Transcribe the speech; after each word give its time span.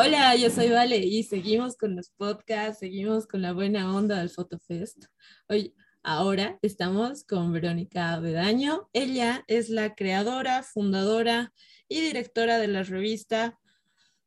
Hola, 0.00 0.36
yo 0.36 0.48
soy 0.48 0.70
Vale 0.70 0.98
y 0.98 1.24
seguimos 1.24 1.76
con 1.76 1.96
los 1.96 2.10
podcasts, 2.10 2.78
seguimos 2.78 3.26
con 3.26 3.42
la 3.42 3.52
buena 3.52 3.92
onda 3.92 4.20
del 4.20 4.30
FotoFest. 4.30 5.06
Hoy, 5.48 5.74
ahora 6.04 6.56
estamos 6.62 7.24
con 7.24 7.52
Verónica 7.52 8.16
Bedaño. 8.20 8.88
Ella 8.92 9.42
es 9.48 9.70
la 9.70 9.96
creadora, 9.96 10.62
fundadora 10.62 11.52
y 11.88 12.00
directora 12.00 12.58
de 12.58 12.68
la 12.68 12.84
revista 12.84 13.58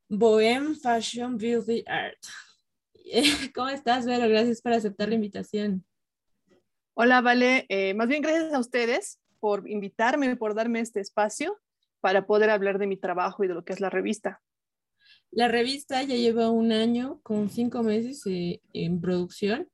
Bohem 0.10 0.76
Fashion 0.76 1.38
Beauty 1.38 1.86
Art. 1.88 2.20
¿Cómo 3.56 3.70
estás, 3.70 4.06
Vero? 4.06 4.28
Gracias 4.28 4.62
por 4.62 4.74
aceptar 4.74 5.08
la 5.08 5.16
invitación. 5.16 5.86
Hola, 6.96 7.22
Vale. 7.22 7.66
Eh, 7.70 7.94
más 7.94 8.10
bien 8.10 8.22
gracias 8.22 8.54
a 8.54 8.60
ustedes 8.60 9.22
por 9.40 9.70
invitarme, 9.70 10.36
por 10.36 10.54
darme 10.54 10.82
este 10.82 11.00
espacio 11.00 11.58
para 12.02 12.28
poder 12.28 12.50
hablar 12.50 12.78
de 12.78 12.88
mi 12.88 12.98
trabajo 12.98 13.46
y 13.46 13.48
de 13.48 13.54
lo 13.54 13.64
que 13.64 13.72
es 13.72 13.80
la 13.80 13.90
revista. 13.90 14.42
La 15.32 15.48
revista 15.48 16.04
ya 16.04 16.16
lleva 16.16 16.50
un 16.50 16.74
año 16.74 17.22
con 17.24 17.50
cinco 17.50 17.84
meses 17.84 18.22
eh, 18.26 18.62
en 18.74 19.00
producción. 19.00 19.70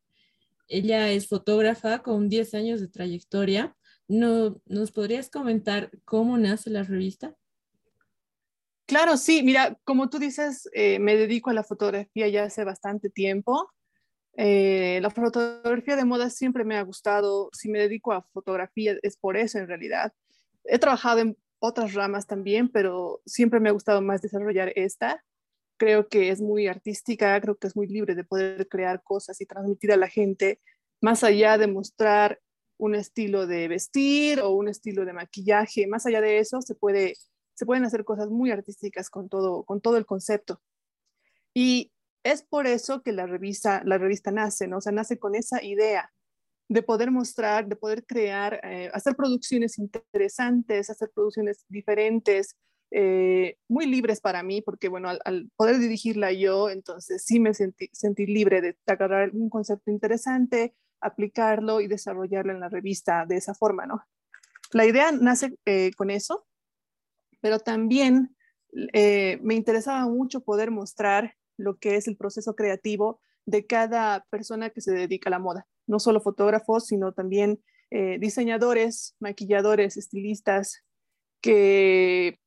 Ella 0.68 1.10
es 1.10 1.28
fotógrafa 1.28 2.04
con 2.04 2.30
10 2.30 2.54
años 2.54 2.80
de 2.80 2.88
trayectoria. 2.88 3.76
¿No, 4.08 4.62
¿Nos 4.68 4.92
podrías 4.92 5.32
comentar 5.32 5.90
cómo 6.06 6.38
nace 6.38 6.70
la 6.70 6.84
revista? 6.84 7.36
Claro, 8.86 9.18
sí. 9.18 9.42
Mira, 9.42 9.80
como 9.84 10.10
tú 10.10 10.20
dices, 10.20 10.70
eh, 10.74 11.00
me 11.00 11.16
dedico 11.16 11.50
a 11.50 11.54
la 11.54 11.64
fotografía 11.64 12.28
ya 12.28 12.44
hace 12.44 12.64
bastante 12.64 13.10
tiempo. 13.10 13.72
Eh, 14.34 15.00
la 15.02 15.10
fotografía 15.10 15.96
de 15.96 16.06
moda 16.06 16.30
siempre 16.30 16.66
me 16.66 16.78
ha 16.78 16.84
gustado. 16.84 17.50
Si 17.52 17.68
me 17.68 17.80
dedico 17.80 18.14
a 18.14 18.22
fotografía 18.22 18.96
es 19.02 19.18
por 19.18 19.38
eso 19.38 19.58
en 19.58 19.68
realidad. 19.68 20.14
He 20.66 20.78
trabajado 20.78 21.20
en 21.20 21.38
otras 21.58 21.96
ramas 21.96 22.28
también, 22.28 22.70
pero 22.70 23.22
siempre 23.26 23.60
me 23.60 23.70
ha 23.70 23.74
gustado 23.74 24.04
más 24.04 24.22
desarrollar 24.22 24.72
esta 24.76 25.24
creo 25.78 26.08
que 26.10 26.30
es 26.30 26.42
muy 26.42 26.68
artística, 26.68 27.40
creo 27.42 27.56
que 27.58 27.68
es 27.68 27.76
muy 27.76 27.88
libre 27.88 28.16
de 28.16 28.24
poder 28.24 28.68
crear 28.68 29.04
cosas 29.04 29.40
y 29.42 29.46
transmitir 29.46 29.92
a 29.92 29.98
la 29.98 30.08
gente, 30.08 30.60
más 31.02 31.24
allá 31.24 31.58
de 31.58 31.68
mostrar 31.68 32.40
un 32.78 32.96
estilo 32.96 33.48
de 33.48 33.68
vestir 33.68 34.42
o 34.42 34.52
un 34.52 34.68
estilo 34.68 35.06
de 35.06 35.14
maquillaje, 35.14 35.88
más 35.88 36.06
allá 36.06 36.22
de 36.22 36.40
eso 36.40 36.62
se, 36.62 36.76
puede, 36.76 37.16
se 37.56 37.66
pueden 37.66 37.86
hacer 37.86 38.04
cosas 38.04 38.30
muy 38.30 38.52
artísticas 38.52 39.10
con 39.10 39.30
todo, 39.30 39.64
con 39.64 39.82
todo 39.82 39.98
el 39.98 40.06
concepto. 40.06 40.62
Y 41.54 41.92
es 42.24 42.44
por 42.44 42.68
eso 42.68 43.02
que 43.02 43.14
la 43.14 43.26
revista, 43.26 43.82
la 43.86 43.98
revista 43.98 44.32
nace, 44.32 44.68
¿no? 44.68 44.78
O 44.78 44.82
sea, 44.82 44.92
nace 44.92 45.18
con 45.18 45.34
esa 45.34 45.64
idea 45.64 46.12
de 46.70 46.84
poder 46.84 47.12
mostrar, 47.12 47.68
de 47.68 47.76
poder 47.76 48.06
crear, 48.06 48.60
eh, 48.64 48.92
hacer 48.94 49.16
producciones 49.16 49.78
interesantes, 49.80 50.90
hacer 50.90 51.10
producciones 51.14 51.64
diferentes, 51.70 52.56
eh, 52.90 53.58
muy 53.68 53.86
libres 53.86 54.22
para 54.22 54.44
mí, 54.44 54.62
porque 54.62 54.88
bueno, 54.88 55.10
al, 55.10 55.52
poder 55.58 55.78
dirigirla 55.78 56.32
yo, 56.32 56.70
entonces 56.70 57.24
sí 57.26 57.40
me 57.40 57.54
sentí, 57.54 57.90
sentí 57.92 58.26
libre 58.26 58.62
de 58.62 58.78
agarrar 58.86 59.32
un 59.34 59.50
concepto 59.50 59.92
interesante, 59.92 60.74
aplicarlo 61.02 61.82
y 61.82 61.88
desarrollarlo 61.88 62.54
en 62.54 62.62
la 62.62 62.70
revista 62.70 63.26
de 63.26 63.36
esa 63.36 63.54
forma, 63.54 63.86
¿no? 63.86 64.02
La 64.72 64.86
idea 64.86 65.12
nace 65.12 65.58
eh, 65.66 65.92
con 65.98 66.10
eso, 66.10 66.46
pero 67.42 67.60
también 67.60 68.36
eh, 68.94 69.40
me 69.42 69.56
interesaba 69.56 70.06
mucho 70.08 70.42
poder 70.42 70.72
mostrar 70.72 71.36
lo 71.58 71.78
que 71.78 71.96
es 71.96 72.08
el 72.08 72.16
proceso 72.16 72.56
creativo 72.56 73.20
de 73.46 73.66
cada 73.66 74.26
persona 74.30 74.70
que 74.70 74.82
se 74.82 74.92
dedica 74.92 75.30
a 75.30 75.32
la 75.32 75.40
moda, 75.40 75.68
no 75.88 76.00
solo 76.00 76.22
fotógrafos, 76.22 76.88
sino 76.88 77.12
también 77.14 77.62
diseñadores, 78.20 79.16
maquilladores, 79.22 79.96
estilistas, 79.96 80.84
que 81.42 82.38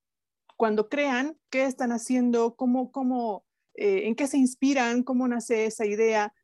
cuando 0.61 0.91
crean, 0.91 1.39
qué 1.48 1.64
están 1.64 1.91
haciendo, 1.91 2.55
cómo, 2.55 2.92
cómo, 2.92 3.47
eh, 3.77 4.03
en 4.08 4.14
qué 4.14 4.27
se 4.27 4.36
inspiran, 4.36 5.05
cómo 5.05 5.27
nace 5.27 5.64
esa 5.64 5.86
idea. 5.86 6.34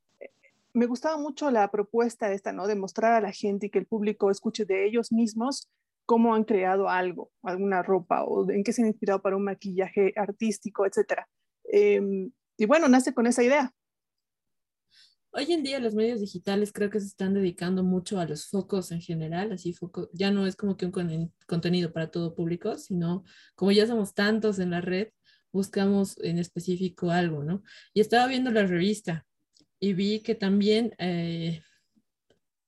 Me 0.73 0.87
gustaba 0.87 1.19
mucho 1.19 1.51
la 1.51 1.71
propuesta 1.71 2.33
esta, 2.33 2.51
¿no? 2.51 2.67
De 2.67 2.77
mostrar 2.77 3.13
a 3.13 3.21
la 3.21 3.31
gente 3.31 3.67
y 3.67 3.71
que 3.71 3.79
el 3.79 3.85
público 3.85 4.31
escuche 4.31 4.65
de 4.65 4.87
ellos 4.87 5.13
mismos 5.13 5.69
cómo 6.07 6.35
han 6.35 6.45
creado 6.45 6.89
algo, 6.89 7.31
alguna 7.43 7.83
ropa 7.83 8.25
o 8.25 8.51
en 8.51 8.65
qué 8.65 8.73
se 8.73 8.81
han 8.81 8.89
inspirado 8.89 9.21
para 9.21 9.37
un 9.37 9.45
maquillaje 9.45 10.15
artístico, 10.17 10.87
etc. 10.87 11.27
Em, 11.65 12.31
y 12.57 12.65
bueno, 12.65 12.89
nace 12.89 13.13
con 13.13 13.27
esa 13.27 13.43
idea. 13.43 13.75
Hoy 15.39 15.53
en 15.53 15.63
día 15.63 15.79
los 15.81 15.95
medios 15.95 16.21
digitales 16.21 16.73
creo 16.73 16.89
que 16.89 16.99
se 16.99 17.09
están 17.09 17.35
dedicando 17.35 17.85
mucho 17.85 18.19
a 18.19 18.25
los 18.25 18.47
focos 18.47 18.91
en 18.91 19.03
general, 19.03 19.53
así 19.53 19.75
foco, 19.75 20.09
ya 20.15 20.31
no 20.31 20.47
es 20.47 20.57
como 20.57 20.79
que 20.79 20.87
un 20.87 21.31
contenido 21.47 21.93
para 21.93 22.11
todo 22.11 22.35
público, 22.35 22.79
sino 22.79 23.23
como 23.55 23.71
ya 23.71 23.87
somos 23.87 24.15
tantos 24.15 24.59
en 24.61 24.71
la 24.71 24.81
red, 24.81 25.09
buscamos 25.53 26.19
en 26.23 26.39
específico 26.39 27.11
algo, 27.11 27.45
¿no? 27.45 27.63
Y 27.93 28.01
estaba 28.01 28.27
viendo 28.29 28.51
la 28.51 28.65
revista 28.65 29.27
y 29.79 29.93
vi 29.93 30.21
que 30.21 30.35
también 30.35 30.95
eh, 30.97 31.61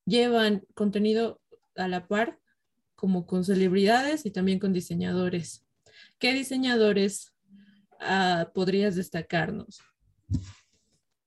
llevan 0.05 0.63
contenido 0.75 1.41
a 1.75 1.87
la 1.87 2.07
par, 2.07 2.37
como 2.93 3.25
con 3.25 3.43
celebridades 3.43 4.27
y 4.27 4.29
también 4.29 4.59
con 4.59 4.73
diseñadores. 4.73 5.65
¿Qué 6.19 6.33
diseñadores 6.33 7.33
ah, 7.99 8.51
podrías 8.53 8.95
destacarnos? 8.95 9.81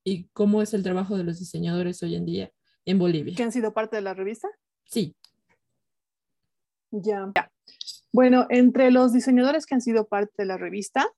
Y 0.04 0.24
cómo 0.32 0.62
es 0.62 0.74
el 0.74 0.82
trabajo 0.82 1.16
de 1.16 1.24
los 1.24 1.38
diseñadores 1.38 2.02
hoy 2.02 2.16
en 2.16 2.26
día 2.26 2.52
en 2.84 2.98
Bolivia. 2.98 3.34
¿Que 3.36 3.42
han 3.42 3.52
sido 3.52 3.72
parte 3.72 3.96
de 3.96 4.02
la 4.02 4.14
revista? 4.14 4.48
Sí. 4.84 5.14
Ya. 6.90 7.32
Bueno, 8.12 8.46
entre 8.50 8.90
los 8.90 9.12
diseñadores 9.12 9.66
que 9.66 9.74
han 9.74 9.80
sido 9.80 10.06
parte 10.06 10.34
de 10.38 10.46
la 10.46 10.58
revista, 10.58 11.08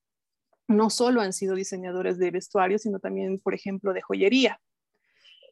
no 0.69 0.91
solo 0.91 1.21
han 1.21 1.33
sido 1.33 1.55
diseñadores 1.55 2.19
de 2.19 2.31
vestuario, 2.31 2.79
sino 2.79 3.01
también, 3.01 3.39
por 3.41 3.55
ejemplo, 3.55 3.93
de 3.93 4.03
joyería. 4.03 4.61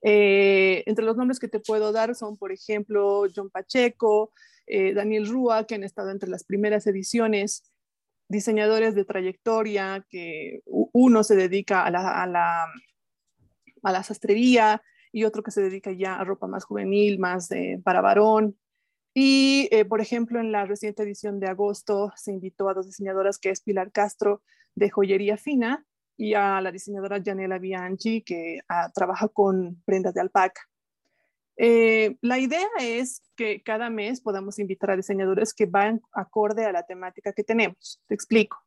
Eh, 0.02 0.82
entre 0.86 1.04
los 1.04 1.16
nombres 1.16 1.38
que 1.38 1.48
te 1.48 1.60
puedo 1.60 1.92
dar 1.92 2.14
son, 2.14 2.36
por 2.36 2.52
ejemplo, 2.52 3.24
John 3.34 3.50
Pacheco, 3.50 4.32
eh, 4.66 4.94
Daniel 4.94 5.28
Rúa, 5.28 5.64
que 5.66 5.74
han 5.74 5.84
estado 5.84 6.10
entre 6.10 6.28
las 6.28 6.44
primeras 6.44 6.86
ediciones, 6.86 7.64
diseñadores 8.28 8.94
de 8.94 9.04
trayectoria, 9.04 10.06
que 10.08 10.62
uno 10.64 11.22
se 11.24 11.36
dedica 11.36 11.84
a 11.84 11.90
la 11.90 12.22
a 12.22 12.26
la 12.26 12.66
sastrería 14.02 14.82
y 15.12 15.24
otro 15.24 15.42
que 15.42 15.50
se 15.50 15.62
dedica 15.62 15.92
ya 15.92 16.16
a 16.16 16.24
ropa 16.24 16.46
más 16.46 16.64
juvenil, 16.64 17.18
más 17.18 17.50
para 17.84 18.00
varón. 18.00 18.56
Y, 19.14 19.68
eh, 19.70 19.84
por 19.84 20.00
ejemplo, 20.00 20.40
en 20.40 20.52
la 20.52 20.64
reciente 20.64 21.02
edición 21.02 21.38
de 21.38 21.48
agosto 21.48 22.12
se 22.16 22.32
invitó 22.32 22.68
a 22.68 22.74
dos 22.74 22.86
diseñadoras, 22.86 23.38
que 23.38 23.50
es 23.50 23.60
Pilar 23.60 23.92
Castro 23.92 24.42
de 24.74 24.88
joyería 24.88 25.36
fina 25.36 25.84
y 26.16 26.34
a 26.34 26.60
la 26.60 26.72
diseñadora 26.72 27.22
Janela 27.22 27.58
Bianchi, 27.58 28.22
que 28.22 28.60
ah, 28.68 28.90
trabaja 28.94 29.28
con 29.28 29.82
prendas 29.84 30.14
de 30.14 30.20
alpaca. 30.20 30.62
Eh, 31.56 32.16
la 32.22 32.38
idea 32.38 32.68
es 32.80 33.22
que 33.36 33.62
cada 33.62 33.90
mes 33.90 34.22
podamos 34.22 34.58
invitar 34.58 34.90
a 34.90 34.96
diseñadores 34.96 35.52
que 35.52 35.66
van 35.66 36.00
acorde 36.12 36.64
a 36.64 36.72
la 36.72 36.84
temática 36.84 37.32
que 37.32 37.44
tenemos. 37.44 38.00
Te 38.06 38.14
explico. 38.14 38.58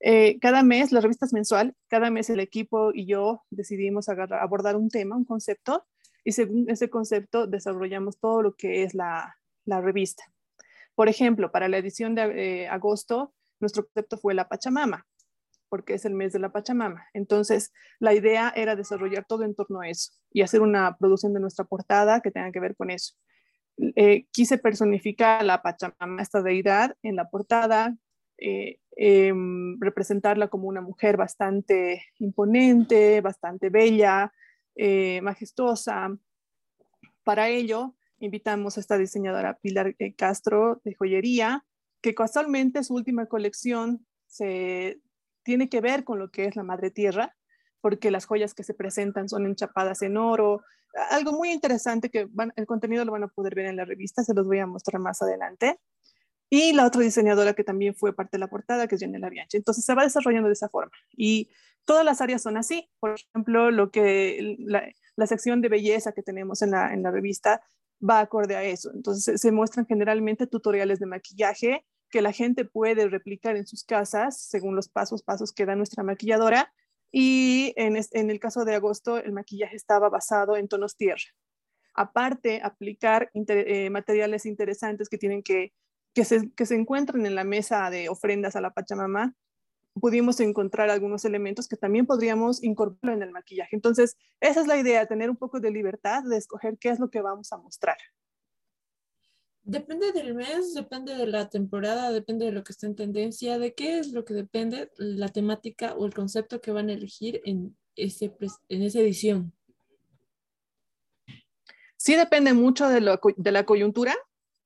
Eh, 0.00 0.38
cada 0.40 0.62
mes, 0.62 0.92
la 0.92 1.00
revista 1.00 1.26
es 1.26 1.32
mensual, 1.32 1.74
cada 1.88 2.10
mes 2.10 2.30
el 2.30 2.40
equipo 2.40 2.92
y 2.94 3.06
yo 3.06 3.42
decidimos 3.50 4.08
abordar 4.08 4.76
un 4.76 4.90
tema, 4.90 5.16
un 5.16 5.24
concepto, 5.24 5.86
y 6.24 6.32
según 6.32 6.68
ese 6.68 6.90
concepto 6.90 7.46
desarrollamos 7.46 8.18
todo 8.18 8.42
lo 8.42 8.54
que 8.54 8.82
es 8.84 8.94
la, 8.94 9.34
revista. 9.66 10.24
Por 10.94 11.08
ejemplo, 11.08 11.52
para 11.52 11.68
la 11.68 11.78
edición 11.78 12.14
de 12.14 12.62
eh, 12.62 12.68
agosto, 12.68 13.34
nuestro 13.60 13.84
concepto 13.84 14.16
fue 14.16 14.34
la 14.34 14.48
Pachamama, 14.48 15.06
porque 15.68 15.94
es 15.94 16.04
el 16.06 16.14
mes 16.14 16.32
de 16.32 16.38
la 16.38 16.50
Pachamama. 16.50 17.06
Entonces, 17.12 17.72
la 17.98 18.14
idea 18.14 18.50
era 18.56 18.76
desarrollar 18.76 19.26
todo 19.26 19.44
en 19.44 19.54
torno 19.54 19.80
a 19.80 19.88
eso 19.88 20.12
y 20.32 20.40
hacer 20.40 20.62
una 20.62 20.96
producción 20.96 21.34
de 21.34 21.40
nuestra 21.40 21.66
portada 21.66 22.20
que 22.20 22.30
tenga 22.30 22.50
que 22.50 22.60
ver 22.60 22.76
con 22.76 22.90
eso. 22.90 23.14
Eh, 23.94 24.26
quise 24.32 24.58
personificar 24.58 25.42
a 25.42 25.44
la 25.44 25.62
Pachamama, 25.62 26.22
esta 26.22 26.40
deidad, 26.40 26.96
en 27.02 27.16
la 27.16 27.28
portada, 27.28 27.94
eh, 28.38 28.78
em, 28.96 29.78
representarla 29.80 30.48
como 30.48 30.68
una 30.68 30.80
mujer 30.80 31.16
bastante 31.16 32.04
imponente, 32.18 33.20
bastante 33.20 33.68
bella, 33.68 34.32
eh, 34.76 35.20
majestuosa. 35.22 36.16
Para 37.24 37.48
ello, 37.48 37.94
invitamos 38.20 38.76
a 38.76 38.80
esta 38.80 38.96
diseñadora 38.96 39.58
Pilar 39.58 39.94
eh, 39.98 40.14
Castro 40.14 40.80
de 40.84 40.94
joyería, 40.94 41.64
que 42.00 42.14
casualmente 42.14 42.84
su 42.84 42.94
última 42.94 43.26
colección 43.26 44.06
se 44.26 45.00
tiene 45.42 45.68
que 45.68 45.80
ver 45.80 46.04
con 46.04 46.18
lo 46.18 46.30
que 46.30 46.44
es 46.44 46.54
la 46.54 46.62
madre 46.62 46.90
tierra, 46.90 47.36
porque 47.80 48.10
las 48.10 48.26
joyas 48.26 48.54
que 48.54 48.62
se 48.62 48.74
presentan 48.74 49.28
son 49.28 49.46
enchapadas 49.46 50.02
en 50.02 50.16
oro. 50.16 50.62
Algo 51.10 51.32
muy 51.32 51.50
interesante 51.50 52.10
que 52.10 52.28
el 52.56 52.66
contenido 52.66 53.04
lo 53.04 53.12
van 53.12 53.24
a 53.24 53.28
poder 53.28 53.54
ver 53.54 53.66
en 53.66 53.76
la 53.76 53.84
revista, 53.84 54.22
se 54.22 54.34
los 54.34 54.46
voy 54.46 54.58
a 54.60 54.66
mostrar 54.66 55.00
más 55.00 55.22
adelante 55.22 55.80
y 56.50 56.72
la 56.72 56.86
otra 56.86 57.02
diseñadora 57.02 57.54
que 57.54 57.64
también 57.64 57.94
fue 57.94 58.14
parte 58.14 58.36
de 58.36 58.40
la 58.40 58.48
portada, 58.48 58.86
que 58.88 58.94
es 58.94 59.00
Janela 59.00 59.28
Bianchi. 59.28 59.56
Entonces 59.56 59.84
se 59.84 59.94
va 59.94 60.04
desarrollando 60.04 60.48
de 60.48 60.54
esa 60.54 60.68
forma. 60.68 60.92
Y 61.16 61.50
todas 61.84 62.04
las 62.04 62.20
áreas 62.20 62.42
son 62.42 62.56
así. 62.56 62.88
Por 63.00 63.16
ejemplo, 63.16 63.70
lo 63.70 63.90
que 63.90 64.56
la, 64.58 65.26
sección 65.26 65.60
de 65.60 65.68
belleza 65.68 66.12
que 66.12 66.22
tenemos 66.22 66.62
en 66.62 66.70
la, 66.70 66.94
en 66.94 67.02
la, 67.02 67.10
revista 67.10 67.60
va 68.08 68.20
acorde 68.20 68.56
a 68.56 68.64
eso. 68.64 68.90
Entonces 68.94 69.40
se 69.40 69.52
muestran 69.52 69.86
generalmente 69.86 70.46
tutoriales 70.46 71.00
de 71.00 71.06
maquillaje 71.06 71.84
que 72.10 72.22
la 72.22 72.32
gente 72.32 72.64
puede 72.64 73.08
replicar 73.08 73.56
en 73.56 73.66
sus 73.66 73.84
casas 73.84 74.40
según 74.40 74.74
los 74.74 74.88
pasos, 74.88 75.22
pasos 75.22 75.52
que 75.52 75.66
da 75.66 75.76
nuestra 75.76 76.02
maquilladora 76.02 76.72
y 77.10 77.72
en, 77.76 77.96
el 77.96 78.40
caso 78.40 78.64
de 78.64 78.74
agosto 78.74 79.18
el 79.18 79.32
maquillaje 79.32 79.76
estaba 79.76 80.08
basado 80.08 80.56
en 80.56 80.68
tonos 80.68 80.96
tierra. 80.96 81.22
Aparte, 81.94 82.60
aplicar 82.62 83.30
eh, 83.34 83.90
materiales 83.90 84.46
interesantes 84.46 85.08
que 85.08 85.18
tienen 85.18 85.42
que, 85.42 85.72
que 86.18 86.24
se, 86.24 86.50
que 86.50 86.66
se 86.66 86.74
encuentran 86.74 87.24
en 87.26 87.36
la 87.36 87.44
mesa 87.44 87.90
de 87.90 88.08
ofrendas 88.08 88.56
a 88.56 88.60
la 88.60 88.74
Pachamama, 88.74 89.36
pudimos 90.00 90.40
encontrar 90.40 90.90
algunos 90.90 91.24
elementos 91.24 91.68
que 91.68 91.76
también 91.76 92.06
podríamos 92.06 92.60
incorporar 92.64 93.18
en 93.18 93.22
el 93.22 93.30
maquillaje. 93.30 93.76
Entonces, 93.76 94.16
esa 94.40 94.62
es 94.62 94.66
la 94.66 94.76
idea, 94.76 95.06
tener 95.06 95.30
un 95.30 95.36
poco 95.36 95.60
de 95.60 95.70
libertad 95.70 96.24
de 96.24 96.36
escoger 96.36 96.76
qué 96.76 96.88
es 96.88 96.98
lo 96.98 97.08
que 97.08 97.20
vamos 97.20 97.52
a 97.52 97.58
mostrar. 97.58 97.98
Depende 99.62 100.10
del 100.10 100.34
mes, 100.34 100.74
depende 100.74 101.14
de 101.14 101.28
la 101.28 101.48
temporada, 101.50 102.10
depende 102.10 102.46
de 102.46 102.50
lo 102.52 102.64
que 102.64 102.72
está 102.72 102.88
en 102.88 102.96
tendencia, 102.96 103.60
de 103.60 103.74
qué 103.74 104.00
es 104.00 104.10
lo 104.10 104.24
que 104.24 104.34
depende 104.34 104.90
la 104.96 105.28
temática 105.28 105.94
o 105.94 106.04
el 106.04 106.14
concepto 106.14 106.60
que 106.60 106.72
van 106.72 106.88
a 106.88 106.94
elegir 106.94 107.40
en, 107.44 107.76
ese, 107.94 108.34
en 108.68 108.82
esa 108.82 108.98
edición. 108.98 109.52
Sí 111.96 112.16
depende 112.16 112.54
mucho 112.54 112.88
de, 112.88 113.18
de 113.36 113.52
la 113.52 113.64
coyuntura. 113.64 114.16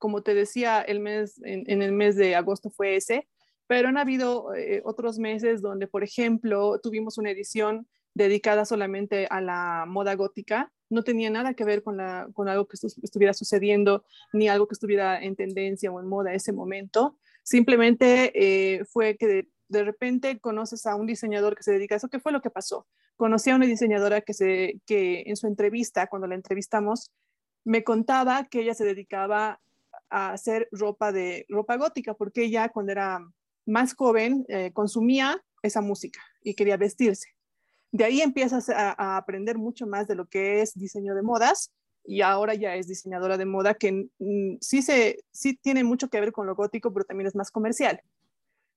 Como 0.02 0.24
te 0.24 0.34
decía, 0.34 0.80
el 0.80 0.98
mes, 0.98 1.40
en, 1.44 1.80
el 1.80 1.92
mes 1.92 2.16
de 2.16 2.34
agosto 2.34 2.70
fue 2.70 2.96
ese, 2.96 3.28
pero 3.68 3.88
han 3.88 3.96
habido 3.96 4.52
eh, 4.52 4.82
otros 4.84 5.20
meses 5.20 5.62
donde, 5.62 5.86
por 5.86 6.02
ejemplo, 6.02 6.80
tuvimos 6.82 7.18
una 7.18 7.30
edición 7.30 7.86
dedicada 8.12 8.64
solamente 8.64 9.28
a 9.30 9.40
la 9.40 9.84
moda 9.86 10.16
gótica 10.16 10.72
no 10.92 11.02
tenía 11.02 11.30
nada 11.30 11.54
que 11.54 11.64
ver 11.64 11.82
con, 11.82 11.96
la, 11.96 12.28
con 12.34 12.48
algo 12.48 12.66
que 12.66 12.76
estuviera 13.02 13.32
sucediendo 13.32 14.04
ni 14.32 14.48
algo 14.48 14.68
que 14.68 14.74
estuviera 14.74 15.22
en 15.22 15.34
tendencia 15.34 15.90
o 15.90 15.98
en 16.00 16.06
moda 16.06 16.34
ese 16.34 16.52
momento. 16.52 17.16
Simplemente 17.42 18.32
eh, 18.34 18.84
fue 18.84 19.16
que 19.16 19.48
de, 19.68 19.84
repente 19.84 20.38
conoces 20.38 20.84
a 20.84 20.94
un 20.94 21.06
diseñador 21.06 21.56
que 21.56 21.62
se 21.62 21.72
dedica 21.72 21.94
a 21.94 21.96
eso. 21.96 22.10
¿Qué 22.10 22.20
fue 22.20 22.30
lo 22.30 22.42
que 22.42 22.50
pasó? 22.50 22.86
Conocí 23.16 23.48
a 23.48 23.56
una 23.56 23.64
diseñadora 23.64 24.20
que, 24.20 24.34
se, 24.34 24.80
que 24.84 25.22
en 25.26 25.36
su 25.36 25.46
entrevista, 25.46 26.08
cuando 26.08 26.28
la 26.28 26.34
entrevistamos, 26.34 27.10
me 27.64 27.82
contaba 27.84 28.44
que 28.44 28.60
ella 28.60 28.74
se 28.74 28.84
dedicaba 28.84 29.60
a 30.10 30.32
hacer 30.32 30.68
ropa 30.72 31.12
de 31.12 31.46
ropa 31.48 31.76
gótica 31.76 32.14
porque 32.14 32.44
ella 32.44 32.68
cuando 32.68 32.92
era 32.92 33.20
más 33.66 33.94
joven 33.94 34.44
eh, 34.48 34.72
consumía 34.72 35.42
esa 35.62 35.80
música 35.80 36.20
y 36.42 36.54
quería 36.54 36.76
vestirse. 36.76 37.28
De 37.92 38.04
ahí 38.04 38.20
empiezas 38.20 38.68
a, 38.70 39.16
aprender 39.16 39.58
mucho 39.58 39.86
más 39.86 40.08
de 40.08 40.14
lo 40.14 40.26
que 40.26 40.62
es 40.62 40.74
diseño 40.74 41.14
de 41.14 41.22
modas 41.22 41.72
y 42.04 42.22
ahora 42.22 42.54
ya 42.54 42.74
es 42.74 42.88
diseñadora 42.88 43.36
de 43.36 43.44
moda 43.44 43.74
que 43.74 44.08
sí, 44.60 44.82
se, 44.82 45.18
sí 45.30 45.56
tiene 45.56 45.84
mucho 45.84 46.08
que 46.08 46.20
ver 46.20 46.32
con 46.32 46.46
lo 46.46 46.56
gótico, 46.56 46.92
pero 46.92 47.04
también 47.04 47.28
es 47.28 47.36
más 47.36 47.50
comercial. 47.50 48.00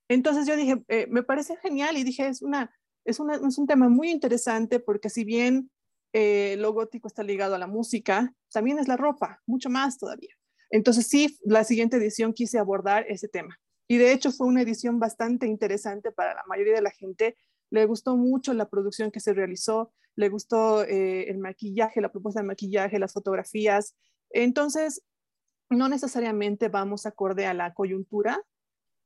Entonces 0.09 0.45
yo 0.45 0.55
dije, 0.55 0.83
eh, 0.89 1.07
me 1.09 1.23
parece 1.23 1.55
genial 1.57 1.97
y 1.97 2.03
dije, 2.03 2.27
es, 2.27 2.41
una, 2.41 2.71
es, 3.05 3.19
una, 3.19 3.35
es 3.35 3.57
un 3.57 3.67
tema 3.67 3.89
muy 3.89 4.11
interesante 4.11 4.79
porque 4.79 5.09
si 5.09 5.23
bien 5.23 5.71
eh, 6.13 6.55
lo 6.59 6.73
gótico 6.73 7.07
está 7.07 7.23
ligado 7.23 7.55
a 7.55 7.59
la 7.59 7.67
música, 7.67 8.33
también 8.51 8.79
es 8.79 8.87
la 8.87 8.97
ropa, 8.97 9.41
mucho 9.45 9.69
más 9.69 9.97
todavía. 9.97 10.35
Entonces 10.75 11.07
sí, 11.07 11.37
la 11.45 11.63
siguiente 11.63 11.95
edición 11.95 12.33
quise 12.33 12.59
abordar 12.59 13.05
ese 13.07 13.29
tema. 13.29 13.57
Y 13.87 13.97
de 13.97 14.11
hecho 14.11 14.31
fue 14.31 14.47
una 14.47 14.61
edición 14.61 14.99
bastante 14.99 15.47
interesante 15.47 16.11
para 16.11 16.33
la 16.33 16.43
mayoría 16.47 16.73
de 16.73 16.81
la 16.81 16.91
gente 16.91 17.37
le 17.69 17.85
gustó 17.85 18.17
mucho 18.17 18.53
la 18.53 18.69
producción 18.69 19.09
que 19.09 19.21
se 19.21 19.33
realizó, 19.33 19.93
le 20.15 20.27
gustó 20.27 20.83
eh, 20.83 21.29
el 21.29 21.37
maquillaje, 21.37 22.01
la 22.01 22.11
propuesta 22.11 22.41
de 22.41 22.47
maquillaje, 22.47 22.99
las 22.99 23.13
fotografías. 23.13 23.95
Entonces, 24.31 25.01
no 25.69 25.87
necesariamente 25.87 26.67
vamos 26.67 27.05
acorde 27.05 27.45
a 27.45 27.53
la 27.53 27.73
coyuntura, 27.73 28.41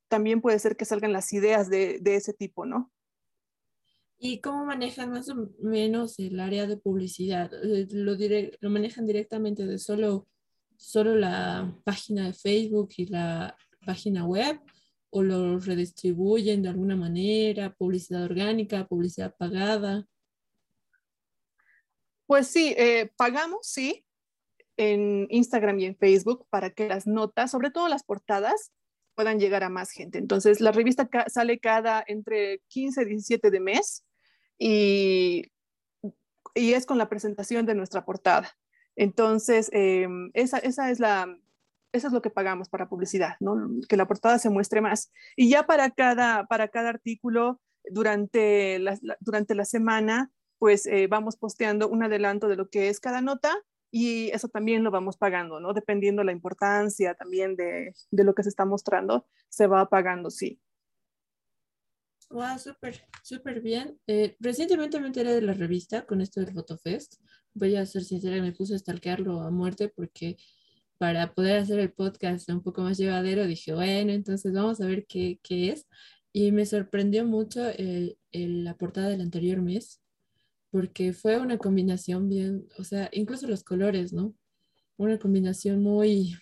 también 0.07 0.42
puede 0.42 0.57
ser 0.57 0.75
que 0.75 0.86
salgan 0.86 1.13
las 1.13 1.31
ideas 1.33 1.69
de, 1.69 2.01
ese 2.04 2.33
tipo, 2.33 2.66
¿no? 2.66 2.92
¿Y 4.18 4.42
cómo 4.42 4.66
manejan 4.66 5.12
más 5.12 5.30
o 5.30 5.50
menos 5.62 6.18
el 6.18 6.39
área 6.39 6.66
de 6.66 6.77
publicidad? 6.77 7.54
Eh, 7.54 7.88
¿Lo, 7.92 8.16
lo 8.60 8.69
manejan 8.71 9.06
directamente 9.06 9.68
de 9.68 9.77
solo, 9.77 10.27
solo 10.80 11.16
la 11.16 11.76
página 11.84 12.28
de 12.28 12.34
Facebook 12.34 12.90
y 12.98 13.08
la 13.08 13.56
página 13.86 14.26
web? 14.26 14.60
o 15.12 15.24
lo 15.24 15.60
redistribuyen 15.60 16.62
de 16.62 16.70
alguna 16.70 16.96
manera, 16.96 17.74
publicidad 17.74 18.24
orgánica, 18.24 18.88
publicidad 18.88 19.36
pagada. 19.36 20.06
Pues 22.28 22.48
sí, 22.48 22.76
eh, 22.78 23.12
pagamos, 23.18 23.60
sí, 23.64 24.06
en 24.78 25.28
Instagram 25.30 25.80
y 25.80 25.86
en 25.86 25.98
Facebook 25.98 26.46
para 26.50 26.70
que 26.70 26.88
las 26.88 27.08
notas, 27.08 27.52
sobre 27.52 27.72
todo 27.72 27.88
las 27.88 28.04
portadas, 28.04 28.72
puedan 29.16 29.40
llegar 29.40 29.64
a 29.64 29.70
más 29.70 29.92
gente. 29.92 30.20
Entonces, 30.20 30.62
la 30.62 30.72
revista 30.72 31.10
sale 31.28 31.60
cada 31.60 32.04
entre 32.08 32.62
15 32.68 33.02
y 33.02 33.06
17 33.06 33.52
de 33.52 33.60
mes 33.60 34.06
y, 34.58 35.52
y 36.54 36.74
es 36.74 36.86
con 36.86 36.98
la 36.98 37.10
presentación 37.10 37.66
de 37.66 37.76
nuestra 37.76 38.06
portada. 38.06 38.56
Entonces, 39.00 39.69
em, 39.72 40.30
esa, 40.34 40.57
esa 40.57 40.92
es 40.92 41.00
la, 41.00 41.34
eso 41.94 42.07
es 42.07 42.13
lo 42.13 42.22
que 42.22 42.30
pagamos 42.30 42.68
para 42.68 42.90
publicidad, 42.90 43.38
¿no? 43.40 43.56
Que 43.88 43.96
la 43.96 44.07
portada 44.07 44.40
se 44.40 44.50
muestre 44.50 44.81
más. 44.81 45.10
Y 45.38 45.50
ya 45.50 45.66
para 45.66 45.90
cada, 45.92 46.48
para 46.48 46.68
cada 46.68 46.90
artículo, 46.90 47.62
durante 47.86 48.78
la, 48.80 49.00
durante 49.22 49.56
la 49.56 49.63
semana, 49.63 50.31
pues 50.57 50.86
eh, 50.86 51.07
vamos 51.07 51.38
posteando 51.38 51.88
un 51.88 52.04
adelanto 52.04 52.50
de 52.50 52.57
lo 52.57 52.69
que 52.69 52.90
es 52.90 53.00
cada 53.00 53.22
nota 53.22 53.56
y 53.90 54.31
eso 54.31 54.50
también 54.50 54.84
lo 54.84 54.92
vamos 54.92 55.16
pagando, 55.16 55.62
¿no? 55.62 55.72
Dependiendo 55.72 56.25
la 56.25 56.34
importancia 56.34 57.13
también 57.16 57.56
de, 57.56 57.94
de 58.12 58.24
lo 58.25 58.36
que 58.36 58.44
se 58.44 58.50
está 58.50 58.66
mostrando, 58.66 59.25
se 59.48 59.68
va 59.68 59.88
pagando, 59.88 60.30
sí. 60.30 60.60
Wow, 62.31 62.60
súper, 62.60 63.07
súper 63.24 63.60
bien. 63.60 63.98
Eh, 64.06 64.36
recientemente 64.40 65.00
me 65.00 65.07
enteré 65.07 65.34
de 65.34 65.42
la 65.42 65.54
revista 65.54 66.06
con 66.06 66.22
esto 66.22 66.40
del 66.40 66.54
Fotofest. 66.54 67.16
Voy 67.54 67.75
a 67.75 67.86
ser 67.86 68.04
sincera, 68.04 68.42
me 68.42 68.51
puse 68.51 68.75
a 68.75 68.80
stalkearlo 68.80 69.42
a 69.42 69.51
muerte 69.51 69.90
porque 69.90 70.38
para 71.00 71.34
poder 71.34 71.60
hacer 71.60 71.80
el 71.80 71.94
podcast 71.94 72.50
un 72.50 72.62
poco 72.62 72.81
más 72.81 72.98
llevadero, 72.98 73.48
dije, 73.48 73.74
bueno, 73.74 74.12
entonces 74.12 74.54
vamos 74.54 74.81
a 74.81 74.86
ver 74.86 75.06
qué, 75.07 75.40
qué 75.42 75.69
es. 75.72 75.88
Y 76.34 76.51
me 76.51 76.66
sorprendió 76.66 77.25
mucho 77.25 77.68
el, 77.69 78.18
el, 78.31 78.66
la 78.66 78.78
portada 78.78 79.07
del 79.10 79.22
anterior 79.22 79.62
mes, 79.62 80.01
porque 80.72 81.13
fue 81.13 81.40
una 81.40 81.57
combinación 81.57 82.28
bien, 82.30 82.68
o 82.78 82.84
sea, 82.84 83.10
incluso 83.13 83.48
los 83.48 83.63
colores, 83.63 84.13
¿no? 84.13 84.36
Una 84.98 85.18
combinación 85.18 85.81
muy 85.81 86.36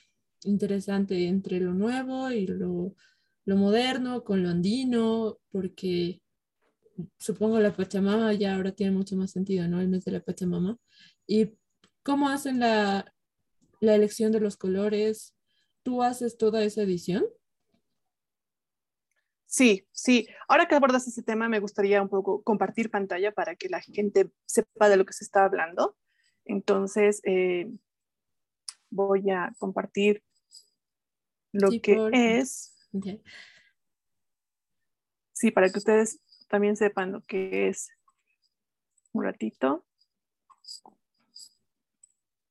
interesante 0.44 1.28
entre 1.28 1.60
lo 1.60 1.74
nuevo 1.74 2.32
y 2.32 2.48
lo, 2.48 2.96
lo 3.46 3.56
moderno 3.56 4.24
con 4.24 4.44
lo 4.44 4.50
andino, 4.50 5.38
porque 5.52 6.22
supongo 7.18 7.60
la 7.60 7.76
Pachamama 7.76 8.34
ya 8.34 8.56
ahora 8.56 8.72
tiene 8.72 8.92
mucho 8.92 9.16
más 9.16 9.32
sentido, 9.32 9.68
¿no? 9.68 9.82
El 9.82 9.90
mes 9.90 10.06
de 10.06 10.12
la 10.12 10.20
Pachamama. 10.20 10.78
Y 11.26 11.58
cómo 12.04 12.30
hacen 12.30 12.60
la, 12.60 13.14
la 13.80 13.96
elección 13.96 14.32
de 14.32 14.40
los 14.40 14.58
colores. 14.58 15.36
¿Tú 15.84 16.04
haces 16.04 16.38
toda 16.38 16.64
esa 16.64 16.82
edición? 16.82 17.26
Sí, 19.46 19.88
sí. 19.92 20.28
Ahora 20.48 20.68
que 20.68 20.76
abordas 20.76 21.08
ese 21.08 21.24
tema, 21.24 21.48
me 21.48 21.60
gustaría 21.60 22.02
un 22.02 22.10
poco 22.10 22.44
compartir 22.44 22.92
pantalla 22.92 23.32
para 23.32 23.56
que 23.56 23.70
la 23.70 23.82
gente 23.82 24.30
sepa 24.46 24.90
de 24.90 24.98
lo 24.98 25.06
que 25.06 25.14
se 25.14 25.24
está 25.24 25.46
hablando. 25.46 25.96
Entonces, 26.44 27.22
eh, 27.24 27.70
voy 28.90 29.30
a 29.32 29.54
compartir 29.58 30.24
lo 31.54 31.70
que 31.82 32.10
es. 32.12 32.76
Sí, 35.34 35.52
para 35.52 35.70
que 35.70 35.78
ustedes 35.78 36.20
también 36.48 36.76
sepan 36.76 37.12
lo 37.12 37.22
que 37.22 37.68
es. 37.70 37.90
Un 39.14 39.24
ratito. 39.24 39.86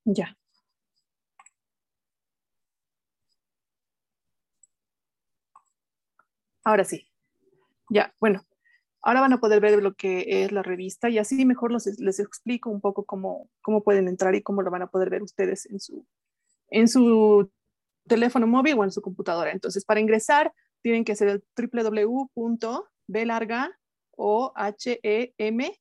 Ya. 0.05 0.37
Ahora 6.65 6.85
sí. 6.85 7.09
Ya, 7.91 8.13
bueno, 8.21 8.45
ahora 9.03 9.21
van 9.21 9.33
a 9.33 9.41
poder 9.41 9.61
ver 9.61 9.81
lo 9.83 9.95
que 9.95 10.45
es 10.45 10.53
la 10.53 10.63
revista 10.63 11.09
y 11.09 11.19
así 11.19 11.45
mejor 11.45 11.73
les 11.73 12.19
explico 12.19 12.71
un 12.71 12.81
poco 12.81 13.05
cómo, 13.05 13.49
cómo 13.63 13.85
pueden 13.85 14.09
entrar 14.09 14.35
y 14.35 14.43
cómo 14.43 14.63
lo 14.63 14.71
van 14.73 14.83
a 14.83 14.89
poder 14.89 15.11
ver 15.11 15.23
ustedes 15.23 15.67
en 15.67 15.79
su, 15.79 16.05
en 16.71 16.89
su 16.89 17.51
teléfono 18.09 18.47
móvil 18.49 18.79
o 18.79 18.85
en 18.85 18.91
su 18.91 19.03
computadora. 19.03 19.53
Entonces, 19.53 19.85
para 19.85 20.01
ingresar, 20.01 20.53
tienen 20.83 21.05
que 21.05 21.13
hacer 21.13 21.29
el 21.29 21.45
www.belarga 22.35 23.79
o 24.17 24.53
h 24.57 24.99
e 25.03 25.35
m 25.39 25.73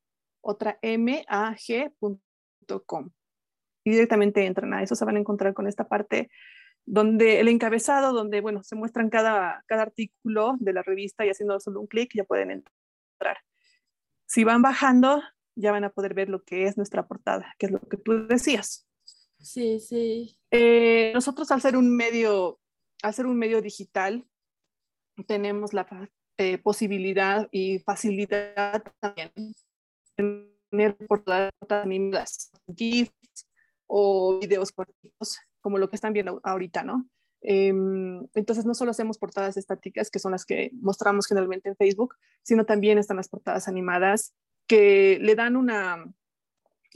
otra 0.42 0.78
m 0.82 1.26
a 1.28 1.56
g.com 1.56 3.10
y 3.84 3.92
directamente 3.92 4.46
entran 4.46 4.74
a 4.74 4.84
eso 4.84 4.96
se 4.96 5.06
van 5.06 5.16
a 5.16 5.20
encontrar 5.20 5.54
con 5.54 5.68
esta 5.68 5.88
parte 5.88 6.30
donde 6.86 7.40
el 7.40 7.48
encabezado, 7.48 8.14
donde, 8.14 8.42
bueno, 8.42 8.64
se 8.64 8.76
muestran 8.76 9.10
cada, 9.10 9.64
cada 9.68 9.82
artículo 9.82 10.56
de 10.60 10.74
la 10.74 10.84
revista 10.84 11.26
y 11.26 11.30
haciendo 11.30 11.60
solo 11.60 11.82
un 11.82 11.88
clic 11.88 12.12
ya 12.14 12.24
pueden 12.24 12.52
entrar. 12.52 13.38
Si 14.28 14.44
van 14.44 14.62
bajando, 14.62 15.22
ya 15.56 15.72
van 15.72 15.84
a 15.84 15.90
poder 15.90 16.14
ver 16.14 16.30
lo 16.30 16.44
que 16.44 16.66
es 16.66 16.78
nuestra 16.78 17.08
portada, 17.08 17.56
que 17.58 17.68
es 17.68 17.72
lo 17.72 17.80
que 17.80 17.98
tú 17.98 18.28
decías. 18.28 18.88
Sí, 19.40 19.80
sí. 19.80 20.38
Eh, 20.52 21.12
nosotros 21.14 21.52
al 21.52 21.62
ser 21.62 21.76
un 21.76 21.96
medio, 21.96 22.60
al 23.02 23.14
ser 23.14 23.26
un 23.26 23.38
medio 23.38 23.62
digital, 23.62 24.28
tenemos 25.28 25.74
la 25.74 25.86
eh, 26.38 26.58
posibilidad 26.58 27.48
y 27.52 27.80
facilidad 27.80 28.84
también 29.00 29.32
tener 30.70 30.98
portadas 31.08 31.52
GIFs 32.76 33.14
o 33.88 34.40
videos 34.40 34.72
cortitos, 34.72 35.40
como 35.62 35.78
lo 35.78 35.90
que 35.90 35.96
están 35.96 36.14
viendo 36.14 36.42
ahorita, 36.44 36.84
¿no? 36.84 37.08
Em, 37.42 38.28
entonces, 38.34 38.66
no 38.66 38.74
solo 38.74 38.92
hacemos 38.92 39.18
portadas 39.18 39.56
estáticas, 39.56 40.10
que 40.10 40.20
son 40.20 40.32
las 40.32 40.46
que 40.46 40.72
mostramos 40.82 41.28
generalmente 41.28 41.70
en 41.70 41.76
Facebook, 41.76 42.16
sino 42.42 42.66
también 42.66 42.98
están 42.98 43.18
las 43.18 43.30
portadas 43.30 43.68
animadas 43.68 44.34
que 44.68 45.20
le 45.22 45.36
dan 45.36 45.56
una, 45.56 46.04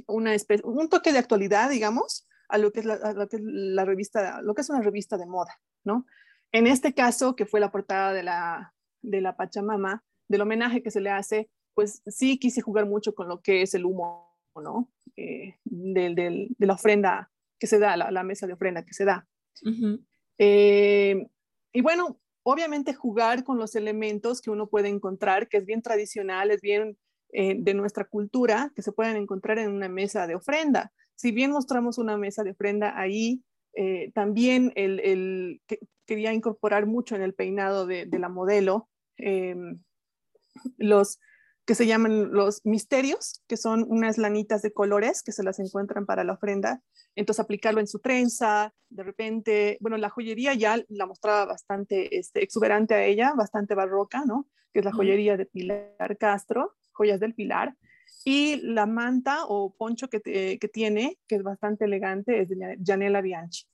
una 0.08 0.34
especie, 0.34 0.65
un 0.65 0.89
toque 0.89 1.13
de 1.13 1.19
actualidad, 1.19 1.69
digamos, 1.69 2.27
a 2.48 2.58
lo 2.58 2.72
que 2.72 2.79
es 2.79 2.86
la, 2.86 3.13
lo 3.13 3.29
que 3.29 3.38
es 3.38 3.41
la 3.43 3.86
revista, 3.86 4.41
lo 4.41 4.55
que 4.55 4.62
es 4.62 4.69
una 4.69 4.81
revista 4.81 5.17
de 5.17 5.27
moda, 5.27 5.62
¿no? 5.84 6.05
En 6.51 6.65
este 6.65 6.93
caso, 6.96 7.36
que 7.36 7.46
fue 7.46 7.60
la 7.60 7.72
portada 7.72 8.12
de 8.12 8.24
la, 8.24 8.74
de 9.01 9.22
la 9.22 9.36
Pachamama, 9.36 10.03
del 10.27 10.41
homenaje 10.41 10.84
que 10.84 10.91
se 10.91 11.01
le 11.01 11.10
hace, 11.10 11.50
pues 11.74 12.01
sí 12.08 12.38
quise 12.38 12.62
jugar 12.62 12.86
mucho 12.86 13.13
con 13.15 13.27
lo 13.27 13.41
que 13.41 13.62
es 13.62 13.74
el 13.74 13.86
humo, 13.86 14.38
¿no? 14.56 14.91
Eh, 15.15 15.56
de, 15.65 16.50
la 16.58 16.74
ofrenda 16.74 17.32
que 17.58 17.68
se 17.68 17.79
da, 17.79 17.98
la, 17.98 18.24
mesa 18.24 18.48
de 18.48 18.53
ofrenda 18.53 18.86
que 18.86 18.94
se 18.94 19.06
da. 19.06 19.27
Eh, 20.38 21.27
y 21.74 21.82
bueno, 21.82 22.20
obviamente 22.44 22.94
jugar 22.94 23.44
con 23.44 23.58
los 23.58 23.75
elementos 23.75 24.41
que 24.41 24.50
uno 24.50 24.68
puede 24.68 24.89
encontrar, 24.89 25.48
que 25.48 25.58
es 25.58 25.65
bien 25.65 25.82
tradicional, 25.82 26.51
es 26.51 26.62
bien 26.62 26.98
eh, 27.32 27.56
de 27.60 27.74
nuestra 27.74 28.06
cultura, 28.06 28.72
que 28.75 28.82
se 28.82 28.91
pueden 28.91 29.18
encontrar 29.18 29.60
en 29.60 29.72
una 29.72 29.89
mesa 29.89 30.25
de 30.25 30.36
ofrenda. 30.36 30.91
Si 31.15 31.32
bien 31.32 31.51
mostramos 31.51 31.98
una 31.98 32.18
mesa 32.18 32.44
de 32.44 32.51
ofrenda 32.51 32.98
ahí, 32.98 33.44
también 34.14 34.72
el, 34.76 35.62
quería 36.06 36.34
incorporar 36.34 36.86
mucho 36.86 37.16
en 37.16 37.22
el 37.22 37.34
peinado 37.34 37.86
de, 37.86 38.06
de 38.06 38.20
la 38.20 38.30
modelo 38.30 38.90
los 40.78 41.20
que 41.70 41.76
se 41.76 41.86
llaman 41.86 42.32
los 42.32 42.66
misterios, 42.66 43.44
que 43.48 43.56
son 43.56 43.86
unas 43.88 44.18
lanitas 44.18 44.64
de 44.64 44.74
colores 44.74 45.22
que 45.22 45.32
se 45.32 45.44
las 45.44 45.60
encuentran 45.60 46.08
para 46.08 46.24
la 46.24 46.34
ofrenda. 46.34 46.82
Entonces 47.16 47.44
aplicarlo 47.44 47.80
en 47.80 47.86
su 47.86 48.00
trenza, 48.00 48.74
de 48.90 49.04
repente, 49.04 49.78
bueno, 49.80 49.98
la 49.98 50.10
joyería 50.10 50.56
ya 50.56 50.84
la 50.88 51.06
mostraba 51.06 51.46
bastante 51.46 52.18
este, 52.18 52.44
exuberante 52.44 52.96
a 52.96 53.04
ella, 53.04 53.34
bastante 53.38 53.76
barroca, 53.76 54.24
¿no? 54.26 54.48
Que 54.74 54.80
es 54.80 54.86
la 54.86 54.92
joyería 54.92 55.38
de 55.38 55.46
Pilar 55.46 56.18
Castro, 56.18 56.76
joyas 56.92 57.20
del 57.20 57.36
Pilar. 57.36 57.76
Y 58.25 58.58
la 58.62 58.86
manta 58.86 59.46
o 59.46 59.74
poncho 59.74 60.10
que, 60.10 60.22
que 60.22 60.68
tiene, 60.68 61.18
que 61.28 61.36
es 61.36 61.44
bastante 61.44 61.86
elegante, 61.86 62.42
es 62.42 62.50
de 62.50 62.78
Janela 62.84 63.22
Bianchi. 63.22 63.66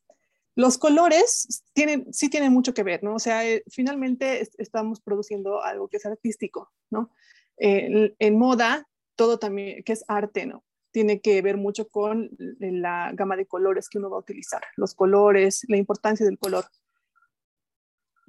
Los 0.56 0.78
colores 0.78 1.64
tienen, 1.74 2.14
sí 2.14 2.30
tienen 2.30 2.54
mucho 2.54 2.74
que 2.74 2.84
ver, 2.84 3.04
¿no? 3.04 3.16
O 3.16 3.20
sea, 3.20 3.46
eh, 3.46 3.64
finalmente 3.68 4.48
estamos 4.58 5.02
produciendo 5.02 5.62
algo 5.62 5.90
que 5.90 5.98
es 5.98 6.06
artístico, 6.06 6.72
¿no? 6.90 7.12
Eh, 7.58 8.16
en 8.18 8.38
moda, 8.38 8.88
todo 9.16 9.38
también, 9.38 9.84
que 9.84 9.92
es 9.92 10.06
arte, 10.08 10.46
¿no? 10.46 10.64
Tiene 10.92 11.20
que 11.20 11.42
ver 11.42 11.58
mucho 11.58 11.90
con 11.90 12.30
la 12.38 13.12
gama 13.14 13.36
de 13.36 13.46
colores 13.46 13.90
que 13.90 13.98
uno 13.98 14.10
va 14.10 14.16
a 14.16 14.22
utilizar, 14.22 14.64
los 14.78 14.96
colores, 14.96 15.66
la 15.68 15.76
importancia 15.76 16.26
del 16.26 16.40
color. 16.40 16.66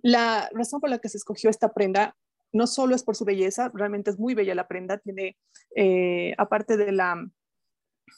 La 0.02 0.48
razón 0.52 0.80
por 0.80 0.90
la 0.90 0.98
que 0.98 1.08
se 1.08 1.18
escogió 1.18 1.48
esta 1.48 1.72
prenda 1.72 2.16
no 2.56 2.66
solo 2.66 2.94
es 2.94 3.02
por 3.02 3.16
su 3.16 3.24
belleza, 3.24 3.70
realmente 3.74 4.10
es 4.10 4.18
muy 4.18 4.34
bella 4.34 4.54
la 4.54 4.66
prenda, 4.66 4.98
tiene, 4.98 5.36
eh, 5.74 6.34
aparte 6.38 6.76
de 6.76 6.92
la 6.92 7.30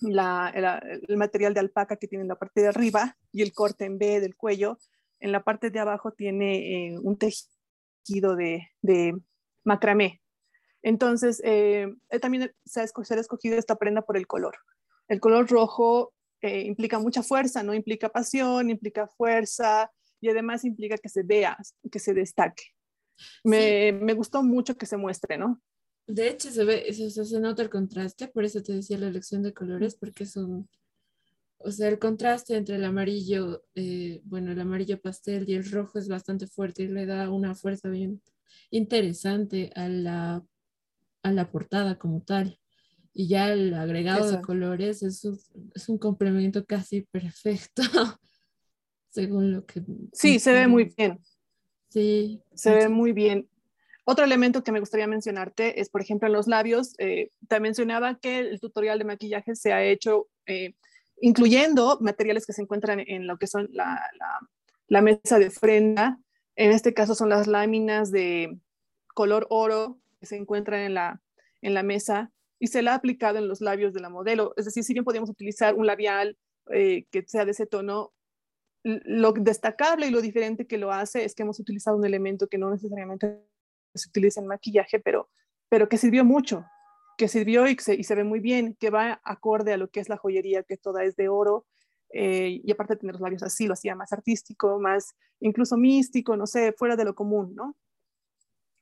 el 0.01 1.17
material 1.17 1.55
de 1.55 1.61
alpaca 1.61 1.97
que 1.97 2.07
tiene 2.07 2.23
en 2.23 2.29
la 2.29 2.39
parte 2.39 2.61
de 2.61 2.69
arriba 2.69 3.17
y 3.33 3.43
el 3.43 3.53
corte 3.53 3.85
en 3.85 3.99
B 3.99 4.21
del 4.21 4.37
cuello. 4.37 4.79
En 5.19 5.33
la 5.33 5.43
parte 5.43 5.71
de 5.71 5.81
abajo 5.81 6.13
tiene 6.13 6.91
eh, 6.93 6.99
un 7.03 7.19
tejido 7.19 8.37
de, 8.37 8.69
de 8.81 9.19
macramé. 9.65 10.23
Entonces, 10.83 11.43
eh, 11.45 11.89
también 12.21 12.53
se 12.65 12.81
ha, 12.81 12.85
escogido 12.85 13.57
esta 13.57 13.75
prenda 13.75 14.03
por 14.03 14.17
el 14.17 14.29
color. 14.29 14.57
El 15.09 15.19
color 15.19 15.51
rojo 15.51 16.13
implica 16.43 17.01
mucha 17.01 17.25
fuerza, 17.25 17.65
¿no? 17.65 17.75
Implica 17.75 18.11
pasión, 18.11 18.71
implica 18.71 19.09
fuerza 19.09 19.91
y 20.21 20.29
además 20.29 20.65
implica 20.65 20.97
que 20.97 21.09
se 21.09 21.25
vea, 21.25 21.59
que 21.91 21.99
se 21.99 22.15
destaque. 22.15 22.78
Me, 23.45 23.93
me 23.93 24.15
gustó 24.15 24.43
mucho 24.43 24.77
que 24.77 24.87
se 24.87 24.97
muestre, 24.97 25.39
¿no? 25.39 25.61
De 26.07 26.29
hecho, 26.29 26.51
se 26.51 26.65
ve, 26.65 26.93
se, 26.93 27.11
se 27.11 27.41
nota 27.41 27.63
el 27.63 27.69
contraste, 27.69 28.29
por 28.29 28.45
eso 28.45 28.63
te 28.63 28.73
decía 28.73 28.97
la 28.97 29.09
elección 29.09 29.43
de 29.43 29.53
colores, 29.53 29.95
porque 29.95 30.25
son, 30.25 30.69
o 31.59 31.71
sea, 31.71 31.89
el 31.89 31.99
contraste 31.99 32.57
entre 32.57 32.77
el 32.77 32.85
amarillo, 32.85 33.65
eh, 33.75 34.23
bueno, 34.25 34.53
el 34.53 34.61
amarillo 34.61 34.99
pastel 35.01 35.49
y 35.49 35.55
el 35.55 35.71
rojo 35.71 35.99
es 35.99 36.09
bastante 36.09 36.47
fuerte 36.47 36.85
y 36.85 36.89
le 36.89 37.05
da 37.05 37.31
una 37.31 37.55
fuerza 37.55 37.91
bien 37.91 38.23
interesante 38.71 39.71
a 39.75 39.89
la, 39.89 40.45
a 41.23 41.33
la 41.33 41.51
portada 41.51 41.99
como 41.99 42.23
tal. 42.23 42.59
Y 43.13 43.29
ya 43.29 43.53
el 43.53 43.75
agregado 43.75 44.31
de 44.31 44.41
colores 44.41 45.03
es 45.03 45.25
un, 45.25 45.39
es 45.75 45.89
un 45.91 45.99
complemento 45.99 46.65
casi 46.65 47.03
perfecto, 47.03 47.83
según 49.11 49.53
lo 49.53 49.67
que... 49.67 49.83
Sí, 50.13 50.39
se 50.39 50.53
ve 50.53 50.67
muy 50.69 50.85
bien. 50.97 51.19
Sí. 51.89 52.43
Se 52.55 52.75
ve 52.75 52.89
muy 52.89 53.13
bien. 53.13 53.49
Otro 54.05 54.25
elemento 54.25 54.65
que 54.65 54.73
me 54.73 54.81
gustaría 54.81 55.07
mencionarte 55.07 55.81
es, 55.81 55.91
por 55.91 56.01
ejemplo, 56.01 56.29
en 56.29 56.33
los 56.33 56.47
labios. 56.47 56.95
Eh, 56.99 57.31
te 57.47 57.61
mencionaba 57.61 58.19
que 58.19 58.39
el 58.39 58.61
tutorial 58.61 58.99
de 58.99 59.05
maquillaje 59.05 59.55
se 59.55 59.73
ha 59.73 59.85
hecho 59.85 60.29
eh, 60.47 60.75
incluyendo 61.21 61.99
materiales 62.01 62.47
que 62.47 62.53
se 62.53 62.63
encuentran 62.63 63.01
en 63.01 63.27
lo 63.27 63.37
que 63.39 63.47
son 63.47 63.69
la, 63.73 64.01
la, 64.89 65.03
mesa 65.03 65.39
de 65.39 65.49
ofrenda. 65.49 66.19
En 66.57 66.73
este 66.73 66.95
caso 66.95 67.15
son 67.15 67.29
las 67.29 67.47
láminas 67.47 68.11
de 68.11 68.59
color 69.15 69.47
oro 69.51 69.99
que 70.21 70.27
se 70.27 70.37
encuentran 70.37 70.81
en 70.81 70.95
la, 70.95 71.21
en 71.61 71.75
la 71.75 71.83
mesa 71.83 72.33
y 72.59 72.69
se 72.69 72.83
la 72.83 72.93
ha 72.93 72.97
aplicado 72.97 73.39
en 73.39 73.49
los 73.49 73.61
labios 73.61 73.93
de 73.93 74.01
la 74.01 74.09
modelo. 74.09 74.55
Es 74.57 74.65
decir, 74.65 74.85
si 74.85 74.93
bien 74.93 75.05
podemos 75.05 75.29
utilizar 75.29 75.75
un 75.75 75.87
labial 75.87 76.39
eh, 76.71 77.05
que 77.11 77.25
sea 77.27 77.45
de 77.45 77.51
ese 77.51 77.67
tono, 77.67 78.13
lo 78.83 79.33
destacable 79.33 80.07
y 80.07 80.11
lo 80.11 80.21
diferente 80.21 80.67
que 80.67 80.79
lo 80.79 80.93
hace 80.93 81.25
es 81.25 81.35
que 81.35 81.43
hemos 81.43 81.61
utilizado 81.61 81.97
un 81.97 82.05
elemento 82.05 82.49
que 82.49 82.59
no 82.59 82.71
necesariamente 82.71 83.45
se 83.95 84.09
utiliza 84.09 84.41
en 84.41 84.47
maquillaje, 84.47 85.01
pero, 85.01 85.29
pero 85.69 85.89
que 85.89 85.99
sirvió 85.99 86.25
mucho, 86.25 86.65
que 87.17 87.29
sirvió 87.29 87.67
y 87.67 87.77
se, 87.77 87.95
y 87.95 88.05
se 88.05 88.15
ve 88.15 88.25
muy 88.25 88.41
bien, 88.41 88.77
que 88.79 88.91
va 88.91 89.21
acorde 89.25 89.73
a 89.73 89.77
lo 89.77 89.91
que 89.91 90.01
es 90.01 90.09
la 90.09 90.17
joyería, 90.17 90.63
que 90.63 90.77
toda 90.77 91.05
es 91.05 91.17
de 91.17 91.29
oro, 91.29 91.67
eh, 92.11 92.61
y 92.63 92.71
aparte 92.71 92.95
de 92.95 93.01
tener 93.01 93.15
los 93.15 93.21
labios 93.21 93.43
así, 93.43 93.67
lo 93.67 93.75
hacía 93.75 93.95
más 93.95 94.13
artístico, 94.13 94.79
más 94.79 95.15
incluso 95.41 95.77
místico, 95.77 96.37
no 96.37 96.47
sé, 96.47 96.73
fuera 96.73 96.97
de 96.97 97.05
lo 97.05 97.15
común, 97.15 97.55
¿no? 97.55 97.77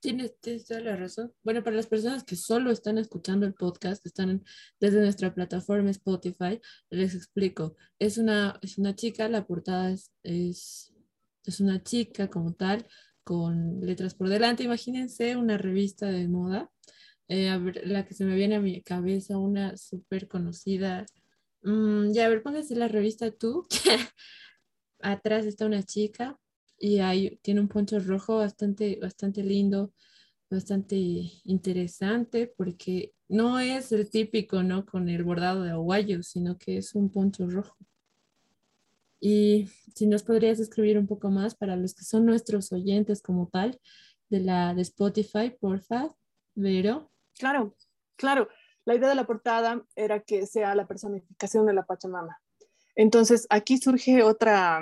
Tienes, 0.01 0.39
toda 0.67 0.81
la 0.81 0.97
razón. 0.97 1.33
Bueno, 1.43 1.65
para 1.65 1.77
las 1.77 1.87
personas 1.87 2.23
que 2.23 2.37
solo 2.37 2.71
están 2.71 2.99
escuchando 2.99 3.47
el 3.47 3.55
podcast, 3.55 4.05
están 4.07 4.45
desde 4.79 5.01
nuestra 5.01 5.35
plataforma 5.35 5.91
Spotify, 5.91 6.61
les 6.91 7.15
explico. 7.15 7.77
Es 7.99 8.19
una, 8.19 8.59
es 8.63 8.79
una 8.79 8.95
chica, 8.95 9.29
la 9.29 9.47
portada 9.47 9.91
es, 9.91 10.13
es, 10.23 10.93
es 11.45 11.61
una 11.61 11.83
chica 11.83 12.29
como 12.29 12.55
tal, 12.55 12.87
con 13.25 13.81
letras 13.81 14.15
por 14.15 14.29
delante. 14.29 14.65
Imagínense 14.65 15.37
una 15.37 15.59
revista 15.59 16.07
de 16.07 16.29
moda. 16.29 16.71
Eh, 17.29 17.59
la 17.85 18.07
que 18.07 18.15
se 18.15 18.25
me 18.25 18.37
viene 18.37 18.57
a 18.57 18.61
mi 18.61 18.83
cabeza, 18.83 19.39
una 19.39 19.77
súper 19.77 20.29
conocida. 20.29 21.07
Mm, 21.63 22.13
ya, 22.13 22.27
a 22.27 22.29
ver, 22.29 22.43
póngase 22.43 22.77
la 22.77 22.89
revista 22.89 23.31
tú. 23.33 23.67
Atrás 25.01 25.47
está 25.47 25.67
una 25.67 25.83
chica 25.83 26.39
y 26.79 26.99
ahí 26.99 27.39
tiene 27.43 27.61
un 27.61 27.69
poncho 27.69 27.99
rojo 28.01 28.39
bastante, 28.39 28.99
bastante 29.01 29.43
lindo, 29.43 29.93
bastante 30.51 30.97
interesante 31.45 32.53
porque 32.57 33.15
no 33.29 33.59
es 33.59 33.93
el 33.93 34.09
típico, 34.11 34.63
¿no? 34.63 34.87
Con 34.87 35.09
el 35.09 35.25
bordado 35.25 35.63
de 35.63 35.71
aguayo, 35.71 36.23
sino 36.23 36.59
que 36.59 36.79
es 36.79 36.95
un 36.95 37.11
poncho 37.11 37.49
rojo. 37.49 37.77
Y 39.19 39.69
si 39.95 40.07
nos 40.07 40.23
podrías 40.23 40.61
escribir 40.61 40.99
un 40.99 41.07
poco 41.07 41.31
más 41.31 41.55
para 41.55 41.77
los 41.77 41.95
que 41.95 42.05
son 42.05 42.27
nuestros 42.27 42.71
oyentes 42.73 43.23
como 43.23 43.49
tal 43.49 43.81
de 44.29 44.41
la 44.41 44.75
de 44.75 44.83
Spotify, 44.83 45.57
porfa, 45.59 46.15
Vero. 46.55 47.11
Claro, 47.39 47.75
claro. 48.17 48.49
La 48.85 48.95
idea 48.95 49.09
de 49.09 49.15
la 49.15 49.27
portada 49.27 49.85
era 49.97 50.21
que 50.21 50.47
sea 50.47 50.75
la 50.75 50.87
personificación 50.87 51.67
de 51.67 51.75
la 51.75 51.85
Pachamama. 51.85 52.41
Entonces, 52.95 53.47
aquí 53.51 53.79
surge 53.79 54.23
otra, 54.23 54.81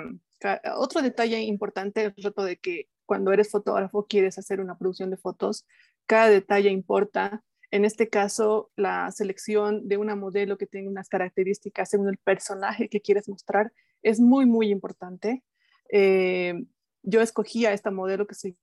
otro 0.77 1.01
detalle 1.01 1.39
importante, 1.41 2.03
el 2.03 2.13
reto 2.17 2.43
de 2.43 2.57
que 2.57 2.89
cuando 3.05 3.31
eres 3.31 3.51
fotógrafo 3.51 4.05
quieres 4.07 4.37
hacer 4.37 4.59
una 4.59 4.77
producción 4.77 5.09
de 5.09 5.17
fotos, 5.17 5.65
cada 6.05 6.29
detalle 6.29 6.69
importa. 6.69 7.43
En 7.71 7.83
este 7.85 8.09
caso, 8.09 8.71
la 8.75 9.11
selección 9.11 9.87
de 9.87 9.97
una 9.97 10.15
modelo 10.15 10.57
que 10.57 10.67
tiene 10.67 10.87
unas 10.87 11.09
características 11.09 11.89
según 11.89 12.09
el 12.09 12.17
personaje 12.17 12.89
que 12.89 13.01
quieres 13.01 13.27
mostrar 13.27 13.73
es 14.01 14.19
muy, 14.19 14.45
muy 14.45 14.69
importante. 14.69 15.43
Eh, 15.91 16.65
yo 17.03 17.21
escogí 17.21 17.65
a 17.65 17.73
esta 17.73 17.91
modelo 17.91 18.27
que 18.27 18.35
se 18.35 18.55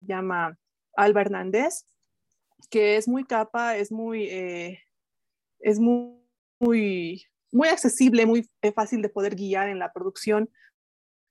llama 0.00 0.58
Alba 0.96 1.20
Hernández, 1.22 1.86
que 2.70 2.96
es 2.96 3.08
muy 3.08 3.24
capa, 3.24 3.76
es 3.76 3.92
muy, 3.92 4.24
eh, 4.24 4.80
es 5.60 5.78
muy, 5.78 6.18
muy, 6.58 7.24
muy 7.52 7.68
accesible, 7.68 8.26
muy 8.26 8.48
eh, 8.62 8.72
fácil 8.72 9.02
de 9.02 9.08
poder 9.08 9.36
guiar 9.36 9.68
en 9.68 9.78
la 9.78 9.92
producción, 9.92 10.50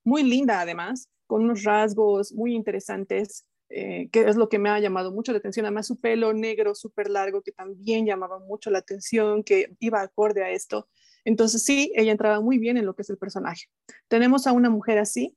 muy 0.07 0.23
linda 0.23 0.61
además, 0.61 1.09
con 1.25 1.43
unos 1.43 1.63
rasgos 1.63 2.31
muy 2.31 2.55
interesantes, 2.55 3.45
eh, 3.67 4.07
que 4.09 4.21
es 4.21 4.37
lo 4.37 4.47
que 4.47 4.57
me 4.57 4.69
ha 4.69 4.79
llamado 4.79 5.11
mucho 5.11 5.33
la 5.33 5.39
atención. 5.39 5.65
Además, 5.65 5.85
su 5.85 5.99
pelo 5.99 6.31
negro 6.31 6.75
súper 6.75 7.09
largo, 7.09 7.41
que 7.41 7.51
también 7.51 8.05
llamaba 8.05 8.39
mucho 8.39 8.69
la 8.69 8.77
atención, 8.77 9.43
que 9.43 9.75
iba 9.81 10.01
acorde 10.01 10.45
a 10.45 10.51
esto. 10.51 10.87
Entonces, 11.25 11.61
sí, 11.61 11.91
ella 11.93 12.13
entraba 12.13 12.39
muy 12.39 12.57
bien 12.57 12.77
en 12.77 12.85
lo 12.85 12.95
que 12.95 13.01
es 13.01 13.09
el 13.09 13.17
personaje. 13.17 13.65
Tenemos 14.07 14.47
a 14.47 14.53
una 14.53 14.69
mujer 14.69 14.97
así, 14.97 15.35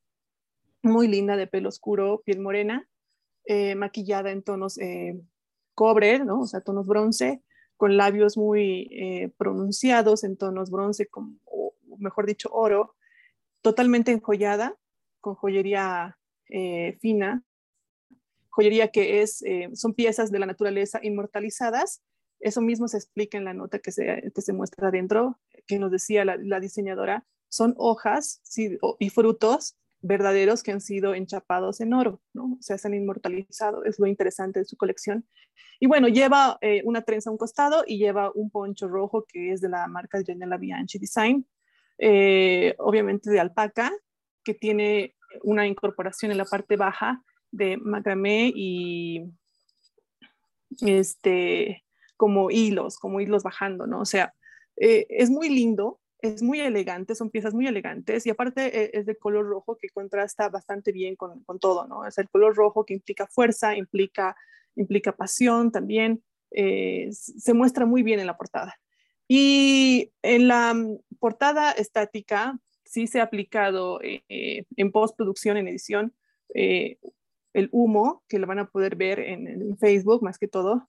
muy 0.85 1.09
linda, 1.09 1.37
de 1.37 1.49
pelo 1.49 1.69
oscuro, 1.69 2.23
piel 2.25 2.39
morena, 2.39 2.89
eh, 3.47 3.75
maquillada 3.75 4.31
en 4.31 4.45
tonos 4.45 4.79
eh, 4.79 5.21
cobre, 5.75 6.21
¿no? 6.21 6.43
O 6.43 6.47
sea, 6.47 6.61
tonos 6.61 6.87
bronce, 6.87 7.43
con 7.77 7.97
labios 7.97 8.37
muy 8.37 9.33
pronunciados 9.37 10.23
en 10.23 10.37
tonos 10.37 10.71
bronce, 10.71 11.07
como, 11.07 11.39
o 11.45 11.75
mejor 11.99 12.27
dicho, 12.27 12.51
oro, 12.53 12.95
totalmente 13.63 14.13
enjollada, 14.13 14.77
con 15.21 15.35
joyería 15.35 16.17
fina, 17.01 17.45
joyería 18.51 18.89
que 18.89 19.23
es, 19.23 19.43
eh, 19.43 19.71
son 19.75 19.95
piezas 19.95 20.31
de 20.31 20.39
la 20.39 20.47
naturaleza 20.47 21.01
inmortalizadas. 21.03 22.03
Eso 22.41 22.61
mismo 22.61 22.89
se 22.89 22.99
explica 22.99 23.39
en 23.39 23.45
la 23.45 23.55
nota 23.55 23.79
que 23.79 23.93
se, 23.93 24.31
que 24.35 24.43
se 24.43 24.53
muestra 24.53 24.89
adentro, 24.89 25.39
que 25.67 25.79
nos 25.79 25.91
decía 25.91 26.25
la, 26.25 26.61
diseñadora, 26.61 27.27
son 27.49 27.75
hojas 27.77 28.43
y 28.99 29.11
frutos 29.11 29.77
verdaderos 30.03 30.63
que 30.63 30.73
han 30.73 30.81
sido 30.81 31.15
enchapados 31.15 31.81
en 31.81 31.93
oro, 31.93 32.23
¿no? 32.33 32.57
O 32.59 32.63
sea, 32.63 32.79
se 32.79 32.89
han 32.89 32.95
inmortalizado, 32.95 33.85
es 33.85 33.99
lo 33.99 34.07
interesante 34.07 34.61
de 34.61 34.65
su 34.65 34.77
colección. 34.77 35.27
Y 35.79 35.87
bueno, 35.87 36.09
lleva 36.09 36.57
eh, 36.63 36.81
una 36.85 37.03
trenza 37.03 37.29
a 37.29 37.33
un 37.33 37.39
costado 37.39 37.85
y 37.87 37.99
lleva 37.99 38.33
un 38.35 38.51
poncho 38.51 38.89
rojo 38.89 39.27
que 39.29 39.53
es 39.53 39.61
de 39.61 39.69
la 39.69 39.87
marca 39.89 40.23
Janela 40.27 40.57
Bianchi 40.57 40.99
Design, 40.99 41.47
eh, 42.03 42.75
obviamente 42.79 43.31
de 43.31 43.41
alpaca, 43.41 43.93
que 44.43 44.55
tiene 44.55 45.15
una 45.43 45.67
incorporación 45.67 46.33
en 46.33 46.39
la 46.39 46.47
parte 46.47 46.77
baja 46.77 47.23
de 47.51 47.77
macramé 47.77 48.51
y 48.55 49.31
este, 50.81 51.85
como 52.17 52.51
hilos, 52.51 52.99
como 52.99 53.21
hilos 53.21 53.43
bajando, 53.43 53.87
¿no? 53.87 54.01
O 54.01 54.07
sea, 54.07 54.33
eh, 54.77 55.07
es 55.11 55.29
muy 55.29 55.51
lindo, 55.51 56.01
es 56.21 56.43
muy 56.43 56.61
elegante, 56.61 57.15
son 57.15 57.29
piezas 57.29 57.53
muy 57.53 57.67
elegantes 57.67 58.25
y 58.25 58.31
aparte 58.31 58.85
eh, 58.85 58.91
es 58.95 59.05
de 59.05 59.17
color 59.17 59.47
rojo 59.47 59.77
que 59.77 59.91
contrasta 59.91 60.49
bastante 60.49 60.93
bien 60.93 61.17
con, 61.17 61.45
con, 61.45 61.59
todo, 61.59 61.87
¿no? 61.87 62.07
Es 62.07 62.17
el 62.17 62.31
color 62.31 62.57
rojo 62.57 62.87
que 62.87 62.95
implica 62.95 63.27
fuerza, 63.27 63.77
implica, 63.77 64.35
implica 64.75 65.13
pasión 65.13 65.71
también, 65.71 66.25
se 66.51 67.55
muestra 67.55 67.85
muy 67.85 68.03
bien 68.03 68.21
en 68.21 68.27
la 68.27 68.39
portada. 68.39 68.80
Y 69.33 70.11
en 70.23 70.49
la 70.49 70.75
portada 71.21 71.71
estática 71.71 72.59
sí 72.83 73.07
se 73.07 73.21
ha 73.21 73.23
aplicado 73.23 74.01
en 74.03 74.91
postproducción, 74.91 75.57
en 75.57 75.69
edición, 75.69 76.13
el 76.53 77.69
humo, 77.71 78.25
que 78.27 78.41
lo 78.41 78.49
van 78.49 78.59
a 78.59 78.69
poder 78.69 78.97
ver 78.97 79.21
en, 79.21 79.79
Facebook 79.79 80.25
más 80.25 80.37
que 80.37 80.49
todo, 80.49 80.89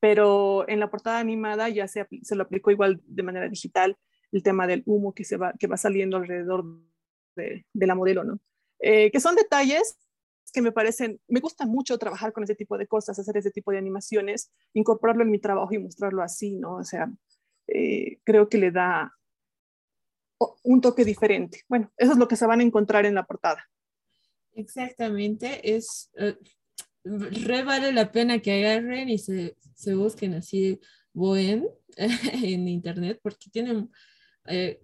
pero 0.00 0.68
en 0.68 0.80
la 0.80 0.90
portada 0.90 1.20
animada 1.20 1.68
ya 1.68 1.86
se, 1.86 2.08
se, 2.22 2.34
lo 2.34 2.42
aplicó 2.42 2.72
igual 2.72 3.00
de 3.04 3.22
manera 3.22 3.48
digital 3.48 3.96
el 4.32 4.42
tema 4.42 4.66
del 4.66 4.82
humo 4.84 5.14
que, 5.14 5.22
se 5.22 5.36
va, 5.36 5.52
que 5.56 5.68
va 5.68 5.76
saliendo 5.76 6.16
alrededor 6.16 6.64
de, 7.36 7.64
la 7.74 7.94
modelo, 7.94 8.24
¿no? 8.24 8.40
Eh, 8.80 9.12
que 9.12 9.20
son 9.20 9.36
detalles 9.36 9.96
que 10.52 10.62
me 10.62 10.72
parecen, 10.72 11.20
me 11.28 11.40
gusta 11.40 11.66
mucho 11.66 11.98
trabajar 11.98 12.32
con 12.32 12.42
ese 12.42 12.54
tipo 12.54 12.78
de 12.78 12.86
cosas, 12.86 13.18
hacer 13.18 13.36
ese 13.36 13.50
tipo 13.50 13.70
de 13.70 13.78
animaciones, 13.78 14.50
incorporarlo 14.72 15.22
en 15.22 15.30
mi 15.30 15.38
trabajo 15.38 15.74
y 15.74 15.78
mostrarlo 15.78 16.22
así, 16.22 16.56
¿no? 16.56 16.76
O 16.76 16.84
sea, 16.84 17.10
eh, 17.68 18.18
creo 18.24 18.48
que 18.48 18.58
le 18.58 18.70
da 18.70 19.12
un 20.62 20.80
toque 20.80 21.04
diferente. 21.04 21.62
Bueno, 21.68 21.90
eso 21.96 22.12
es 22.12 22.18
lo 22.18 22.28
que 22.28 22.36
se 22.36 22.46
van 22.46 22.60
a 22.60 22.64
encontrar 22.64 23.06
en 23.06 23.14
la 23.14 23.26
portada. 23.26 23.68
Exactamente, 24.56 25.76
es 25.76 26.10
eh, 26.16 26.36
re 27.04 27.62
vale 27.62 27.92
la 27.92 28.10
pena 28.10 28.38
que 28.40 28.52
agarren 28.52 29.10
y 29.10 29.18
se, 29.18 29.54
se 29.74 29.94
busquen 29.94 30.34
así 30.34 30.80
Bohem 31.12 31.66
en 31.96 32.68
internet 32.68 33.20
porque 33.22 33.50
tienen, 33.50 33.90
eh, 34.46 34.80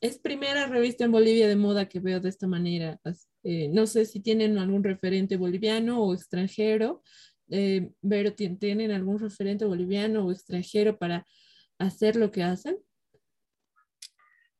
es 0.00 0.18
primera 0.18 0.66
revista 0.66 1.04
en 1.04 1.12
Bolivia 1.12 1.48
de 1.48 1.56
moda 1.56 1.88
que 1.88 2.00
veo 2.00 2.20
de 2.20 2.28
esta 2.28 2.46
manera. 2.46 3.00
Eh, 3.42 3.68
no 3.68 3.86
sé 3.86 4.06
si 4.06 4.20
tienen 4.20 4.58
algún 4.58 4.84
referente 4.84 5.36
boliviano 5.36 6.02
o 6.02 6.14
extranjero, 6.14 7.02
pero 7.48 8.32
¿tienen 8.34 8.92
algún 8.92 9.18
referente 9.18 9.64
boliviano 9.64 10.24
o 10.24 10.30
extranjero 10.30 10.98
para 10.98 11.26
hacer 11.80 12.16
lo 12.16 12.30
que 12.30 12.42
hacen? 12.42 12.78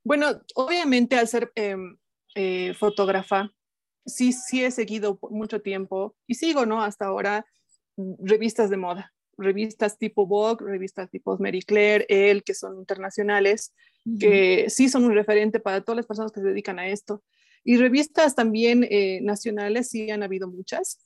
Bueno, 0.03 0.41
obviamente 0.55 1.15
al 1.15 1.27
ser 1.27 1.51
em, 1.55 1.97
fotógrafa, 2.77 3.51
sí, 4.05 4.33
sí 4.33 4.63
he 4.63 4.71
seguido 4.71 5.19
mucho 5.29 5.61
tiempo 5.61 6.15
y 6.27 6.35
sigo, 6.35 6.65
¿no? 6.65 6.81
Hasta 6.81 7.05
ahora 7.05 7.45
mm, 7.97 8.13
revistas 8.25 8.69
de 8.69 8.77
moda, 8.77 9.13
revistas 9.37 9.97
tipo 9.97 10.25
Vogue, 10.25 10.65
revistas 10.65 11.09
tipo 11.09 11.37
Mary 11.37 11.61
Claire, 11.61 12.05
Elle, 12.09 12.41
que 12.41 12.53
son 12.53 12.77
internacionales, 12.79 13.73
que 14.19 14.67
sí 14.69 14.89
son 14.89 15.05
un 15.05 15.13
referente 15.13 15.59
para 15.59 15.81
todas 15.81 15.97
las 15.97 16.07
personas 16.07 16.31
que 16.31 16.41
se 16.41 16.47
dedican 16.47 16.79
a 16.79 16.87
esto. 16.87 17.23
Y 17.63 17.77
revistas 17.77 18.33
también 18.33 18.87
eh, 18.89 19.19
nacionales, 19.21 19.89
sí 19.89 20.09
han 20.09 20.23
habido 20.23 20.47
muchas, 20.47 21.05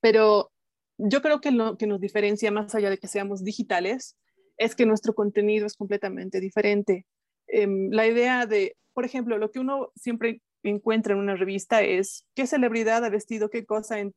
pero 0.00 0.52
yo 0.98 1.20
creo 1.20 1.40
que 1.40 1.50
lo 1.50 1.76
que 1.76 1.88
nos 1.88 2.00
diferencia 2.00 2.52
más 2.52 2.74
allá 2.76 2.90
de 2.90 2.98
que 2.98 3.08
seamos 3.08 3.42
digitales 3.42 4.16
es 4.56 4.74
que 4.74 4.86
nuestro 4.86 5.14
contenido 5.14 5.66
es 5.66 5.74
completamente 5.74 6.40
diferente. 6.40 7.06
Em, 7.46 7.90
la 7.90 8.06
idea 8.06 8.46
de, 8.46 8.76
por 8.92 9.04
ejemplo, 9.04 9.38
lo 9.38 9.50
que 9.50 9.58
uno 9.60 9.92
siempre 9.94 10.40
encuentra 10.62 11.14
en 11.14 11.20
una 11.20 11.36
revista 11.36 11.82
es 11.82 12.24
qué 12.34 12.46
celebridad 12.46 13.04
ha 13.04 13.10
vestido 13.10 13.50
qué 13.50 13.64
cosa 13.64 13.98
en, 13.98 14.12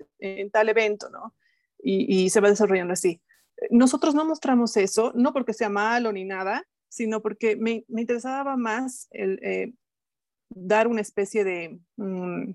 tal 0.52 0.70
evento, 0.70 1.10
¿no? 1.10 1.36
Y, 1.82 2.30
se 2.30 2.42
va 2.42 2.50
desarrollando 2.50 2.94
así. 2.94 3.22
Nosotros 3.70 4.16
no 4.16 4.26
mostramos 4.26 4.76
eso, 4.76 5.14
no 5.16 5.32
porque 5.32 5.54
sea 5.54 5.70
malo 5.70 6.12
ni 6.12 6.26
nada, 6.26 6.66
sino 6.90 7.22
porque 7.22 7.56
me, 7.56 7.86
interesaba 7.88 8.58
más 8.58 9.08
el, 9.12 9.40
eh, 9.44 9.74
dar 10.50 10.88
una 10.88 11.02
especie 11.02 11.44
de 11.44 11.80
mm, 11.98 12.52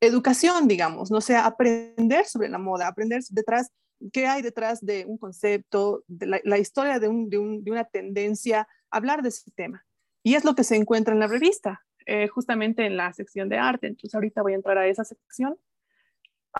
educación, 0.00 0.66
digamos, 0.66 1.10
no 1.10 1.20
sea, 1.20 1.46
aprender 1.46 2.24
sobre 2.26 2.48
la 2.48 2.58
moda, 2.58 2.88
aprender 2.88 3.22
detrás, 3.30 3.70
qué 4.12 4.26
hay 4.26 4.42
detrás 4.42 4.84
de 4.84 5.04
un 5.06 5.18
concepto, 5.18 6.04
de 6.08 6.40
la, 6.42 6.58
historia 6.58 6.98
de, 6.98 7.08
de, 7.08 7.58
de 7.62 7.70
una 7.70 7.84
tendencia, 7.84 8.68
hablar 8.90 9.22
de 9.22 9.30
ese 9.30 9.50
tema. 9.52 9.84
Y 10.22 10.34
es 10.34 10.44
lo 10.44 10.54
que 10.54 10.64
se 10.64 10.76
encuentra 10.76 11.14
en 11.14 11.20
la 11.20 11.26
revista. 11.26 11.84
Eh, 12.06 12.28
justamente 12.28 12.86
en 12.86 12.96
la 12.96 13.12
sección 13.12 13.48
de 13.48 13.58
arte. 13.58 13.86
Entonces 13.86 14.14
ahorita 14.14 14.42
voy 14.42 14.52
a 14.52 14.56
entrar 14.56 14.78
a 14.78 14.86
esa 14.86 15.04
sección. 15.04 15.56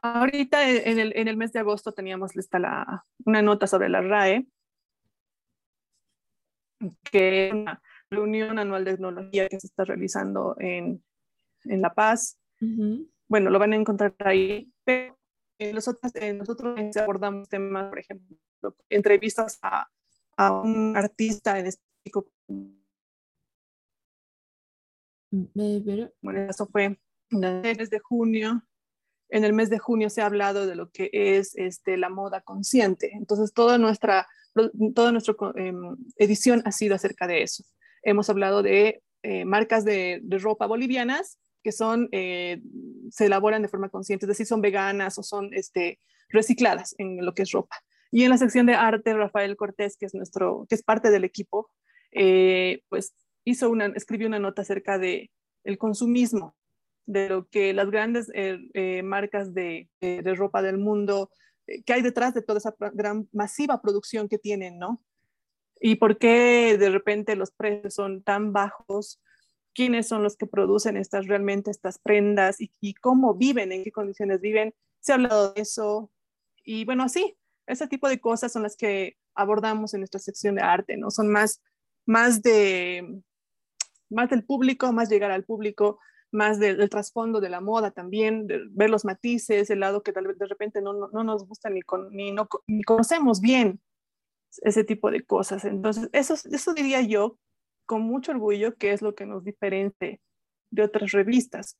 Ahorita 0.02 0.70
en 0.70 1.00
el, 1.00 1.12
en 1.16 1.26
el 1.26 1.36
mes 1.36 1.52
de 1.52 1.58
agosto 1.58 1.92
teníamos 1.92 2.36
lista 2.36 2.60
la, 2.60 3.04
una 3.24 3.42
nota 3.42 3.66
sobre 3.66 3.88
la 3.88 4.00
RAE, 4.00 4.46
que 7.10 7.48
es 7.48 7.52
una 7.52 7.82
reunión 8.10 8.60
anual 8.60 8.84
de 8.84 8.92
tecnología 8.92 9.48
que 9.48 9.58
se 9.58 9.66
está 9.66 9.84
realizando 9.84 10.54
en, 10.60 11.02
en 11.64 11.82
La 11.82 11.94
Paz. 11.94 12.38
Bueno, 13.26 13.50
lo 13.50 13.58
van 13.58 13.72
a 13.72 13.76
encontrar 13.76 14.14
ahí. 14.20 14.70
Pero 14.84 15.18
nosotros, 15.72 16.12
nosotros 16.34 16.96
abordamos 16.96 17.48
temas, 17.48 17.88
por 17.88 17.98
ejemplo, 17.98 18.36
entrevistas 18.88 19.58
a, 19.62 19.88
a 20.36 20.52
un 20.52 20.96
artista 20.96 21.58
en 21.58 21.66
específico 21.66 22.30
bueno, 25.30 26.40
eso 26.48 26.66
fue 26.66 26.98
en 27.30 27.44
el 27.44 27.76
mes 27.76 27.90
de 27.90 28.00
junio. 28.00 28.62
En 29.28 29.44
el 29.44 29.52
mes 29.52 29.70
de 29.70 29.78
junio 29.78 30.10
se 30.10 30.22
ha 30.22 30.26
hablado 30.26 30.66
de 30.66 30.74
lo 30.74 30.90
que 30.90 31.08
es 31.12 31.54
este, 31.56 31.96
la 31.96 32.08
moda 32.08 32.40
consciente. 32.40 33.12
Entonces, 33.14 33.52
toda 33.52 33.78
nuestra, 33.78 34.26
toda 34.94 35.12
nuestra 35.12 35.34
em, 35.54 35.96
edición 36.16 36.62
ha 36.64 36.72
sido 36.72 36.96
acerca 36.96 37.28
de 37.28 37.42
eso. 37.42 37.62
Hemos 38.02 38.28
hablado 38.28 38.62
de 38.62 39.04
eh, 39.22 39.44
marcas 39.44 39.84
de, 39.84 40.20
ropa 40.40 40.66
bolivianas 40.66 41.38
que 41.62 41.72
son, 41.72 42.08
eh, 42.12 42.60
se 43.10 43.26
elaboran 43.26 43.62
de 43.62 43.68
forma 43.68 43.88
consciente, 43.88 44.26
es 44.26 44.28
decir, 44.28 44.46
son 44.46 44.60
veganas 44.60 45.18
o 45.18 45.22
son 45.22 45.50
este, 45.52 45.98
recicladas 46.28 46.94
en 46.98 47.24
lo 47.24 47.34
que 47.34 47.42
es 47.42 47.52
ropa. 47.52 47.76
Y 48.10 48.24
en 48.24 48.30
la 48.30 48.38
sección 48.38 48.66
de 48.66 48.74
arte, 48.74 49.14
Rafael 49.14 49.56
Cortés, 49.56 49.96
que 49.96 50.06
es, 50.06 50.14
nuestro, 50.14 50.66
que 50.68 50.74
es 50.74 50.82
parte 50.82 51.10
del 51.10 51.24
equipo, 51.24 51.70
eh, 52.12 52.82
pues 52.88 53.14
hizo 53.44 53.70
una, 53.70 53.86
escribió 53.86 54.26
una 54.26 54.38
nota 54.38 54.62
acerca 54.62 54.98
de 54.98 55.30
el 55.64 55.78
consumismo, 55.78 56.56
de 57.06 57.28
lo 57.28 57.48
que 57.48 57.72
las 57.72 57.90
grandes 57.90 58.30
eh, 58.34 59.02
marcas 59.02 59.52
de, 59.52 59.88
de, 60.00 60.34
ropa 60.34 60.62
del 60.62 60.78
mundo, 60.78 61.30
que 61.84 61.92
hay 61.92 62.02
detrás 62.02 62.34
de 62.34 62.42
toda 62.42 62.58
esa 62.58 62.74
gran 62.92 63.28
masiva 63.32 63.80
producción 63.80 64.28
que 64.28 64.38
tienen, 64.38 64.78
¿no? 64.78 65.02
Y 65.80 65.96
por 65.96 66.18
qué 66.18 66.76
de 66.78 66.90
repente 66.90 67.36
los 67.36 67.50
precios 67.50 67.94
son 67.94 68.22
tan 68.22 68.52
bajos, 68.52 69.20
quiénes 69.74 70.08
son 70.08 70.22
los 70.22 70.36
que 70.36 70.46
producen 70.46 70.96
estas 70.96 71.26
realmente 71.26 71.70
estas 71.70 71.98
prendas 71.98 72.60
y, 72.60 72.72
y 72.80 72.94
cómo 72.94 73.34
viven, 73.34 73.72
en 73.72 73.84
qué 73.84 73.92
condiciones 73.92 74.40
viven. 74.40 74.74
Se 75.00 75.12
ha 75.12 75.14
hablado 75.16 75.52
de 75.52 75.62
eso 75.62 76.10
y 76.64 76.84
bueno, 76.84 77.04
así, 77.04 77.36
ese 77.66 77.88
tipo 77.88 78.08
de 78.08 78.20
cosas 78.20 78.52
son 78.52 78.62
las 78.62 78.76
que 78.76 79.16
abordamos 79.34 79.94
en 79.94 80.00
nuestra 80.00 80.20
sección 80.20 80.56
de 80.56 80.62
arte, 80.62 80.96
¿no? 80.96 81.10
Son 81.10 81.28
más, 81.28 81.62
más 82.06 82.42
de 82.42 83.22
más 84.10 84.28
del 84.28 84.44
público, 84.44 84.92
más 84.92 85.08
llegar 85.08 85.30
al 85.30 85.44
público, 85.44 86.00
más 86.32 86.58
del, 86.58 86.88
trasfondo 86.90 87.40
de 87.40 87.48
la 87.48 87.60
moda 87.60 87.90
también, 87.92 88.46
de 88.46 88.60
ver 88.70 88.90
los 88.90 89.04
matices, 89.04 89.70
el 89.70 89.80
lado 89.80 90.02
que 90.02 90.12
tal 90.12 90.26
vez 90.26 90.38
de 90.38 90.46
repente 90.46 90.82
no, 90.82 90.92
no, 90.92 91.24
nos 91.24 91.46
gusta 91.46 91.70
ni, 91.70 91.80
ni, 92.10 92.32
no, 92.32 92.48
ni 92.66 92.82
conocemos 92.82 93.40
bien 93.40 93.80
ese 94.62 94.84
tipo 94.84 95.10
de 95.10 95.24
cosas. 95.24 95.64
Entonces, 95.64 96.08
eso, 96.12 96.34
eso 96.34 96.74
diría 96.74 97.00
yo 97.02 97.38
con 97.90 98.02
mucho 98.02 98.30
orgullo 98.30 98.76
que 98.76 98.92
es 98.92 99.02
lo 99.02 99.16
que 99.16 99.26
nos 99.26 99.42
diferencia 99.42 100.16
de 100.70 100.82
otras 100.82 101.10
revistas. 101.10 101.76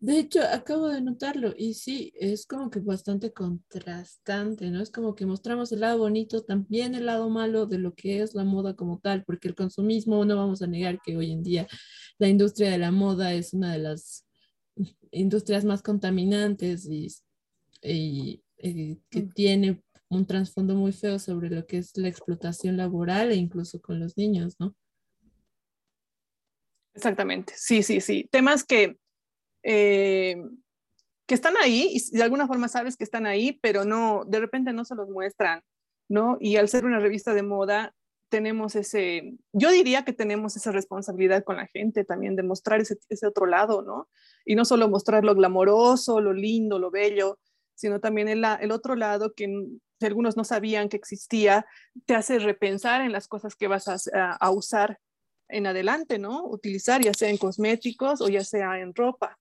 De 0.00 0.18
hecho, 0.18 0.42
acabo 0.42 0.88
de 0.88 1.00
notarlo 1.00 1.54
y 1.56 1.72
sí, 1.72 2.12
es 2.14 2.44
como 2.44 2.68
que 2.68 2.80
bastante 2.80 3.32
contrastante, 3.32 4.70
¿no? 4.70 4.82
Es 4.82 4.90
como 4.90 5.14
que 5.14 5.24
mostramos 5.24 5.72
el 5.72 5.80
lado 5.80 5.96
bonito, 5.96 6.44
también 6.44 6.94
el 6.94 7.06
lado 7.06 7.30
malo 7.30 7.64
de 7.64 7.78
lo 7.78 7.94
que 7.94 8.20
es 8.20 8.34
la 8.34 8.44
moda 8.44 8.76
como 8.76 8.98
tal, 8.98 9.24
porque 9.24 9.48
el 9.48 9.54
consumismo, 9.54 10.26
no 10.26 10.36
vamos 10.36 10.60
a 10.60 10.66
negar 10.66 11.00
que 11.00 11.16
hoy 11.16 11.32
en 11.32 11.42
día 11.42 11.66
la 12.18 12.28
industria 12.28 12.70
de 12.70 12.76
la 12.76 12.90
moda 12.90 13.32
es 13.32 13.54
una 13.54 13.72
de 13.72 13.78
las 13.78 14.26
industrias 15.10 15.64
más 15.64 15.80
contaminantes 15.80 16.86
y, 16.86 17.08
que 17.80 19.22
mm. 19.22 19.32
tiene 19.32 19.82
un 20.10 20.26
trasfondo 20.26 20.74
muy 20.74 20.92
feo 20.92 21.18
sobre 21.18 21.48
lo 21.48 21.66
que 21.66 21.78
es 21.78 21.96
la 21.96 22.08
explotación 22.08 22.76
laboral 22.76 23.32
e 23.32 23.36
incluso 23.36 23.80
con 23.80 24.00
los 24.00 24.18
niños, 24.18 24.56
¿no? 24.58 24.76
Exactamente, 26.98 27.52
sí, 27.56 27.84
sí, 27.84 28.00
sí. 28.00 28.28
Temas 28.32 28.64
que 28.64 28.98
eh, 29.62 30.36
que 31.28 31.34
están 31.34 31.54
ahí 31.62 31.90
y 31.92 32.16
de 32.16 32.24
alguna 32.24 32.48
forma 32.48 32.66
sabes 32.66 32.96
que 32.96 33.04
están 33.04 33.24
ahí, 33.24 33.56
pero 33.62 33.84
no, 33.84 34.24
de 34.26 34.40
repente 34.40 34.72
no 34.72 34.84
se 34.84 34.96
los 34.96 35.08
muestran, 35.10 35.62
¿no? 36.08 36.38
Y 36.40 36.56
al 36.56 36.68
ser 36.68 36.86
una 36.86 36.98
revista 36.98 37.34
de 37.34 37.42
moda, 37.44 37.94
tenemos 38.30 38.74
ese, 38.74 39.34
yo 39.52 39.70
diría 39.70 40.04
que 40.04 40.12
tenemos 40.12 40.56
esa 40.56 40.72
responsabilidad 40.72 41.44
con 41.44 41.56
la 41.56 41.68
gente 41.68 42.04
también 42.04 42.34
de 42.34 42.42
mostrar 42.42 42.80
ese, 42.80 42.96
ese 43.10 43.26
otro 43.28 43.46
lado, 43.46 43.82
¿no? 43.82 44.08
Y 44.44 44.56
no 44.56 44.64
solo 44.64 44.88
mostrar 44.88 45.24
lo 45.24 45.34
glamoroso, 45.36 46.20
lo 46.20 46.32
lindo, 46.32 46.80
lo 46.80 46.90
bello, 46.90 47.38
sino 47.76 48.00
también 48.00 48.28
el, 48.28 48.44
el 48.60 48.72
otro 48.72 48.96
lado 48.96 49.34
que 49.34 49.46
algunos 50.00 50.36
no 50.36 50.44
sabían 50.44 50.88
que 50.88 50.96
existía, 50.96 51.64
te 52.06 52.14
hace 52.16 52.40
repensar 52.40 53.02
en 53.02 53.12
las 53.12 53.28
cosas 53.28 53.54
que 53.54 53.68
vas 53.68 53.86
a, 53.86 54.32
a 54.32 54.50
usar 54.50 54.98
en 55.48 55.66
adelante, 55.66 56.18
¿no? 56.18 56.44
Utilizar 56.46 57.02
ya 57.02 57.14
sea 57.14 57.30
en 57.30 57.38
cosméticos 57.38 58.20
o 58.20 58.28
ya 58.28 58.44
sea 58.44 58.80
en 58.80 58.94
ropa. 58.94 59.38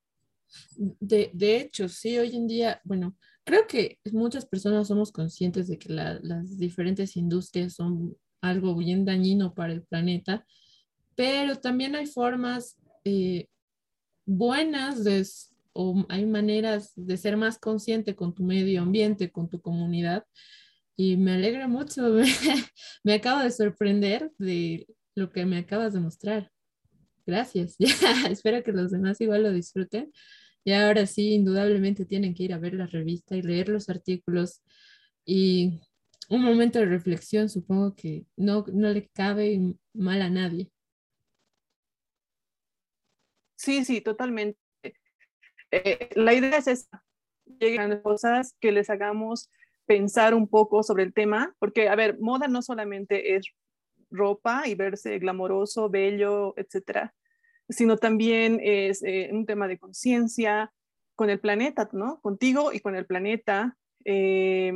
De, 0.75 1.29
de, 1.33 1.57
hecho, 1.57 1.89
sí, 1.89 2.17
hoy 2.17 2.35
en 2.35 2.47
día, 2.47 2.81
bueno, 2.83 3.15
creo 3.43 3.67
que 3.67 3.99
muchas 4.11 4.45
personas 4.45 4.87
somos 4.87 5.11
conscientes 5.11 5.67
de 5.67 5.77
que 5.77 5.91
las 5.91 6.57
diferentes 6.57 7.17
industrias 7.17 7.73
son 7.73 8.15
algo 8.41 8.75
bien 8.75 9.03
dañino 9.03 9.53
para 9.53 9.73
el 9.73 9.83
planeta, 9.83 10.45
pero 11.15 11.55
también 11.55 11.95
hay 11.95 12.05
formas 12.05 12.77
eh, 13.03 13.47
buenas 14.25 15.03
de, 15.03 15.25
o 15.73 16.05
hay 16.09 16.25
maneras 16.25 16.93
de 16.95 17.17
ser 17.17 17.35
más 17.37 17.57
consciente 17.57 18.15
con 18.15 18.33
tu 18.33 18.43
medio 18.43 18.81
ambiente, 18.81 19.31
con 19.31 19.49
tu 19.49 19.61
comunidad. 19.61 20.25
Y 20.95 21.17
me 21.17 21.33
alegra 21.33 21.67
mucho, 21.67 22.01
me, 22.09 22.25
me 23.03 23.13
acabo 23.13 23.41
de 23.43 23.51
sorprender 23.51 24.31
de 24.37 24.87
lo 25.17 25.31
que 25.31 25.45
me 25.45 25.57
acabas 25.57 25.93
de 25.93 25.99
mostrar. 25.99 26.51
Gracias. 27.25 27.75
espero 28.29 28.63
que 28.63 28.71
los 28.71 28.91
demás 28.91 29.19
igual 29.19 29.43
lo 29.43 29.51
disfruten. 29.51 30.11
Y 30.63 30.73
ahora 30.73 31.05
sí, 31.07 31.33
indudablemente 31.33 32.05
tienen 32.05 32.33
que 32.33 32.43
ir 32.43 32.53
a 32.53 32.59
ver 32.59 32.73
la 32.73 32.87
revista 32.87 33.35
y 33.35 33.41
leer 33.41 33.69
los 33.69 33.89
artículos. 33.89 34.61
Y 35.25 35.81
un 36.29 36.43
momento 36.43 36.79
de 36.79 36.85
reflexión, 36.85 37.49
supongo 37.49 37.95
que 37.95 38.25
no, 38.35 38.65
no 38.71 38.89
le 38.89 39.07
cabe 39.09 39.75
mal 39.93 40.21
a 40.21 40.29
nadie. 40.29 40.71
Sí, 43.55 43.85
sí, 43.85 44.01
totalmente. 44.01 44.59
Eh, 45.71 46.09
la 46.15 46.33
idea 46.33 46.57
es 46.57 46.67
esa, 46.67 47.03
llegan 47.59 48.01
cosas 48.01 48.55
que 48.59 48.71
les 48.71 48.89
hagamos 48.89 49.49
pensar 49.85 50.33
un 50.33 50.47
poco 50.47 50.83
sobre 50.83 51.03
el 51.03 51.13
tema, 51.13 51.55
porque, 51.59 51.89
a 51.89 51.95
ver, 51.95 52.19
moda 52.19 52.47
no 52.47 52.61
solamente 52.61 53.35
es 53.35 53.47
ropa 54.09 54.67
y 54.67 54.75
verse 54.75 55.19
glamoroso, 55.19 55.89
bello, 55.89 56.53
etcétera, 56.57 57.13
sino 57.69 57.97
también 57.97 58.59
es 58.61 59.03
eh, 59.03 59.29
un 59.31 59.45
tema 59.45 59.67
de 59.67 59.77
conciencia 59.77 60.73
con 61.15 61.29
el 61.29 61.39
planeta, 61.39 61.89
¿no? 61.91 62.21
Contigo 62.21 62.71
y 62.71 62.79
con 62.79 62.95
el 62.95 63.05
planeta. 63.05 63.77
Eh, 64.05 64.71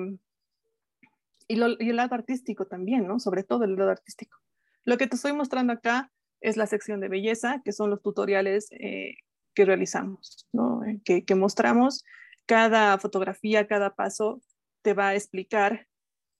y, 1.48 1.62
el 1.62 1.96
lado 1.96 2.16
artístico 2.16 2.66
también, 2.66 3.08
¿no? 3.08 3.20
Sobre 3.20 3.44
todo 3.44 3.64
el 3.64 3.76
lado 3.76 3.92
artístico. 3.92 4.38
Lo 4.84 4.98
que 4.98 5.08
te 5.08 5.16
estoy 5.16 5.34
mostrando 5.34 5.74
acá 5.74 6.12
es 6.42 6.58
la 6.58 6.66
sección 6.66 7.00
de 7.00 7.10
belleza, 7.10 7.62
que 7.64 7.72
son 7.72 7.90
los 7.90 8.02
tutoriales 8.02 8.68
eh, 8.72 9.18
que 9.54 9.66
realizamos, 9.66 10.48
¿no? 10.52 10.82
Que, 11.06 11.24
que 11.24 11.36
mostramos. 11.36 12.04
Cada 12.48 12.98
fotografía, 12.98 13.68
cada 13.68 13.96
paso 13.96 14.42
te 14.82 14.94
va 14.94 15.10
a 15.10 15.16
explicar 15.16 15.88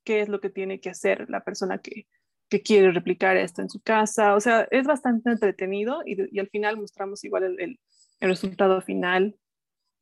qué 0.04 0.22
es 0.22 0.30
lo 0.30 0.42
que 0.42 0.50
tiene 0.50 0.80
que 0.80 0.90
hacer 0.90 1.30
la 1.30 1.44
persona 1.44 1.78
que, 1.78 2.08
que 2.52 2.62
quiere 2.62 2.92
replicar 2.92 3.38
esto 3.38 3.62
en 3.62 3.70
su 3.70 3.80
casa. 3.82 4.36
O 4.36 4.42
sea, 4.42 4.68
es 4.72 4.86
bastante 4.86 5.32
entretenido 5.32 6.02
y, 6.06 6.38
al 6.38 6.50
final 6.50 6.76
mostramos 6.76 7.24
igual 7.24 7.44
el, 7.44 7.60
el, 7.60 7.80
resultado 8.20 8.82
final. 8.82 9.40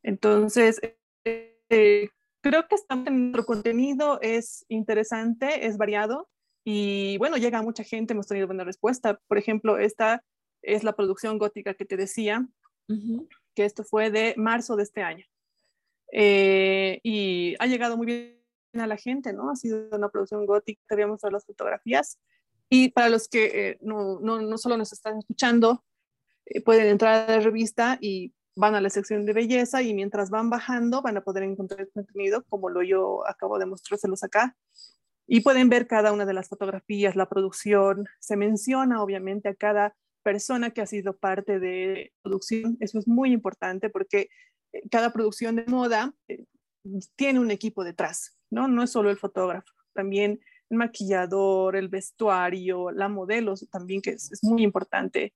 Entonces, 0.02 0.82
eh, 1.24 2.10
creo 2.42 2.66
que 2.68 2.76
nuestro 3.12 3.46
contenido 3.46 4.20
es 4.22 4.66
interesante, 4.68 5.68
es 5.68 5.78
variado 5.78 6.28
y 6.66 7.18
bueno, 7.20 7.38
llega 7.38 7.60
a 7.60 7.64
mucha 7.64 7.84
gente, 7.84 8.14
hemos 8.14 8.28
tenido 8.28 8.48
buena 8.48 8.64
respuesta. 8.64 9.20
Por 9.28 9.38
ejemplo, 9.38 9.78
esta 9.78 10.24
es 10.64 10.84
la 10.84 10.94
producción 10.94 11.38
gótica 11.38 11.76
que 11.76 11.86
te 11.86 11.98
decía, 11.98 12.48
que 13.56 13.66
esto 13.66 13.84
fue 13.84 14.10
de 14.10 14.34
marzo 14.38 14.76
de 14.76 14.84
este 14.84 15.04
año. 15.04 15.26
Eh, 16.12 17.00
y 17.04 17.56
ha 17.60 17.68
llegado 17.68 17.96
muy 17.96 18.08
bien 18.08 18.40
a 18.74 18.88
la 18.88 18.98
gente, 18.98 19.34
¿no? 19.34 19.52
Ha 19.52 19.56
sido 19.56 19.88
una 19.92 20.10
producción 20.10 20.48
gótica, 20.48 20.82
te 20.88 20.96
voy 20.96 21.04
a 21.04 21.08
mostrar 21.08 21.32
las 21.32 21.46
fotografías. 21.46 22.18
Y 22.70 22.90
para 22.90 23.10
los 23.10 23.28
que 23.28 23.46
eh, 23.46 23.78
no, 23.82 24.20
no, 24.20 24.42
no, 24.42 24.58
solo 24.58 24.78
nos 24.78 24.94
están 24.94 25.18
escuchando, 25.18 25.84
eh, 26.46 26.62
pueden 26.62 26.88
entrar 26.88 27.30
a 27.30 27.38
la 27.38 27.40
revista 27.42 27.98
y 28.00 28.34
van 28.56 28.76
a 28.76 28.82
la 28.82 28.90
sección 28.90 29.26
de 29.26 29.34
belleza 29.34 29.82
y 29.82 29.94
mientras 29.94 30.30
van 30.30 30.50
bajando 30.50 31.02
van 31.02 31.18
a 31.18 31.22
poder 31.22 31.44
encontrar 31.44 31.90
contenido 31.94 32.44
como 32.50 32.70
lo 32.70 32.84
yo 32.84 33.28
acabo 33.28 33.58
de 33.58 33.66
mostrárselos 33.66 34.24
acá. 34.24 34.56
Y 35.26 35.42
pueden 35.42 35.70
ver 35.70 35.88
cada 35.88 36.12
una 36.12 36.26
de 36.26 36.34
las 36.34 36.50
fotografías, 36.50 37.16
la 37.16 37.30
producción. 37.30 38.08
Se 38.20 38.36
menciona 38.36 39.02
obviamente 39.02 39.48
a 39.48 39.56
cada 39.56 39.96
persona 40.24 40.72
que 40.72 40.82
ha 40.82 40.86
sido 40.88 41.18
parte 41.18 41.60
de 41.60 42.14
producción. 42.22 42.78
Eso 42.80 43.00
es 43.00 43.08
muy 43.08 43.32
importante 43.32 43.90
porque 43.90 44.30
eh, 44.74 44.82
cada 44.90 45.14
producción 45.14 45.56
de 45.56 45.66
moda 45.66 46.14
tiene 47.16 47.40
un 47.40 47.52
equipo 47.52 47.84
detrás, 47.84 48.38
¿no? 48.50 48.68
No 48.68 48.84
es 48.84 48.92
solo 48.92 49.10
el 49.10 49.18
fotógrafo, 49.18 49.72
también 49.94 50.40
el 50.70 50.78
maquillador, 50.78 51.76
el 51.76 51.88
vestuario, 51.88 52.92
la 52.92 53.10
modelo 53.10 53.56
también, 53.72 54.02
que 54.02 54.12
es, 54.12 54.44
muy 54.44 54.64
importante. 54.64 55.34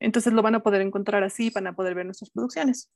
Entonces 0.00 0.32
lo 0.32 0.42
van 0.42 0.56
a 0.56 0.62
poder 0.62 0.80
encontrar 0.80 1.22
así, 1.22 1.50
van 1.50 1.68
a 1.68 1.76
poder 1.76 1.94
ver 1.94 2.06
nuestras 2.06 2.30
producciones. 2.30 2.90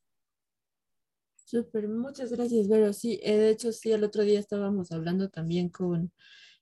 Súper, 1.44 1.88
muchas 1.88 2.32
gracias, 2.32 2.66
Vero. 2.66 2.92
Sí, 2.92 3.20
eh, 3.22 3.36
de 3.36 3.50
hecho, 3.50 3.70
sí, 3.70 3.92
el 3.92 4.02
otro 4.02 4.22
día 4.22 4.40
estábamos 4.40 4.90
hablando 4.90 5.28
también 5.28 5.68
con 5.68 6.12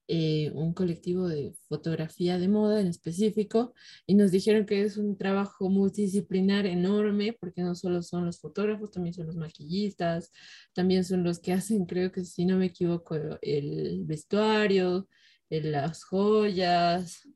eh, 0.07 0.51
un 0.55 0.75
colectivo 0.75 1.29
de 1.29 1.55
fotografía 1.69 2.39
de 2.39 2.49
moda 2.49 2.81
en 2.81 2.89
específico 2.89 3.73
y 4.07 4.15
nos 4.15 4.31
dijeron 4.31 4.67
que 4.67 4.83
es 4.83 4.99
un 4.99 5.17
trabajo 5.17 5.71
multidisciplinar 5.71 6.67
enorme 6.67 7.37
porque 7.41 7.63
no 7.63 7.75
solo 7.75 8.03
son 8.03 8.27
los 8.27 8.39
fotógrafos, 8.39 8.91
también 8.91 9.15
son 9.15 9.27
los 9.27 9.37
maquillistas, 9.37 10.31
también 10.75 11.05
son 11.05 11.25
los 11.25 11.39
que 11.39 11.53
hacen, 11.53 11.87
creo 11.87 12.13
que 12.13 12.25
si 12.25 12.45
no 12.45 12.59
me 12.59 12.67
equivoco, 12.67 13.17
el 13.41 14.05
vestuario, 14.05 15.09
las 15.49 16.05
joyas. 16.05 17.29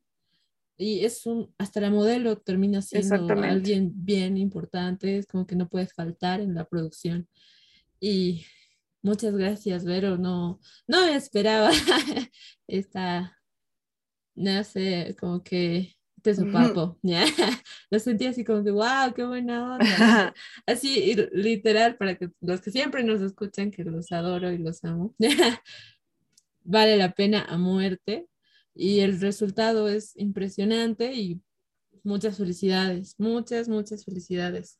Y 0.77 1.03
es 1.03 1.25
un, 1.25 1.53
hasta 1.57 1.81
la 1.81 1.89
modelo 1.89 2.37
termina 2.37 2.81
siendo 2.81 3.15
alguien 3.43 3.91
bien 3.95 4.37
importante, 4.37 5.17
es 5.17 5.27
como 5.27 5.45
que 5.45 5.55
no 5.55 5.67
puede 5.67 5.87
faltar 5.87 6.39
en 6.39 6.55
la 6.55 6.65
producción. 6.65 7.27
Y 7.99 8.45
Muchas 9.01 9.35
gracias, 9.35 9.85
Vero. 9.85 10.17
No, 10.17 10.59
no 10.87 11.05
me 11.05 11.15
esperaba 11.15 11.71
esta, 12.67 13.37
no 14.35 14.63
sé, 14.63 15.15
como 15.19 15.43
que 15.43 15.99
te 16.21 16.35
papo. 16.45 16.99
Lo 17.89 17.99
sentí 17.99 18.25
así 18.25 18.43
como 18.43 18.63
que, 18.63 18.71
wow, 18.71 19.13
qué 19.15 19.23
buena 19.23 19.75
onda. 19.75 20.33
Así, 20.65 21.15
literal, 21.31 21.97
para 21.97 22.15
que 22.15 22.29
los 22.41 22.61
que 22.61 22.71
siempre 22.71 23.03
nos 23.03 23.21
escuchan, 23.21 23.71
que 23.71 23.83
los 23.83 24.11
adoro 24.11 24.51
y 24.51 24.57
los 24.57 24.83
amo, 24.83 25.15
vale 26.63 26.97
la 26.97 27.11
pena 27.11 27.45
a 27.45 27.57
muerte. 27.57 28.27
Y 28.75 28.99
el 28.99 29.19
resultado 29.19 29.89
es 29.89 30.15
impresionante 30.15 31.13
y 31.13 31.41
muchas 32.03 32.37
felicidades, 32.37 33.15
muchas, 33.17 33.67
muchas 33.67 34.05
felicidades. 34.05 34.79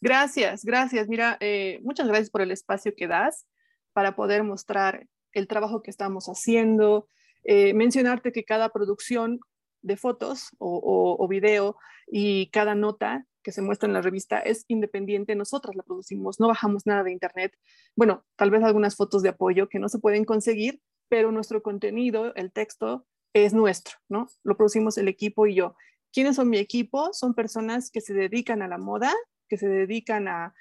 Gracias, 0.00 0.64
gracias. 0.64 1.08
Mira, 1.08 1.36
eh, 1.40 1.80
muchas 1.82 2.08
gracias 2.08 2.30
por 2.30 2.40
el 2.40 2.50
espacio 2.50 2.94
que 2.96 3.06
das 3.06 3.46
para 3.92 4.16
poder 4.16 4.44
mostrar 4.44 5.06
el 5.32 5.46
trabajo 5.46 5.82
que 5.82 5.90
estamos 5.90 6.26
haciendo. 6.26 7.06
Eh, 7.44 7.74
mencionarte 7.74 8.32
que 8.32 8.44
cada 8.44 8.70
producción 8.70 9.40
de 9.82 9.96
fotos 9.96 10.50
o, 10.58 11.16
o, 11.18 11.28
video 11.28 11.76
y 12.06 12.50
cada 12.50 12.74
nota 12.74 13.26
que 13.42 13.52
se 13.52 13.62
muestra 13.62 13.86
en 13.86 13.94
la 13.94 14.02
revista 14.02 14.38
es 14.38 14.66
independiente, 14.68 15.34
nosotras 15.34 15.74
la 15.74 15.82
producimos, 15.82 16.38
no 16.38 16.48
bajamos 16.48 16.86
nada 16.86 17.02
de 17.02 17.12
internet. 17.12 17.54
Bueno, 17.96 18.24
tal 18.36 18.50
vez 18.50 18.62
algunas 18.62 18.96
fotos 18.96 19.22
de 19.22 19.30
apoyo 19.30 19.70
que 19.70 19.78
no 19.78 19.88
se 19.88 19.98
pueden 19.98 20.26
conseguir, 20.26 20.82
pero 21.08 21.32
nuestro 21.32 21.62
contenido, 21.62 22.34
el 22.34 22.52
texto, 22.52 23.06
es 23.32 23.54
nuestro, 23.54 23.96
¿no? 24.08 24.28
Lo 24.42 24.56
producimos 24.56 24.98
el 24.98 25.08
equipo 25.08 25.46
y 25.46 25.54
yo. 25.54 25.74
¿Quiénes 26.12 26.36
son 26.36 26.50
mi 26.50 26.58
equipo? 26.58 27.12
Son 27.12 27.34
personas 27.34 27.90
que 27.90 28.00
se 28.00 28.12
dedican 28.12 28.60
a 28.60 28.68
la 28.68 28.78
moda, 28.78 29.14
que 29.50 29.58
se 29.58 29.68
dedican 29.68 30.28
a, 30.28 30.54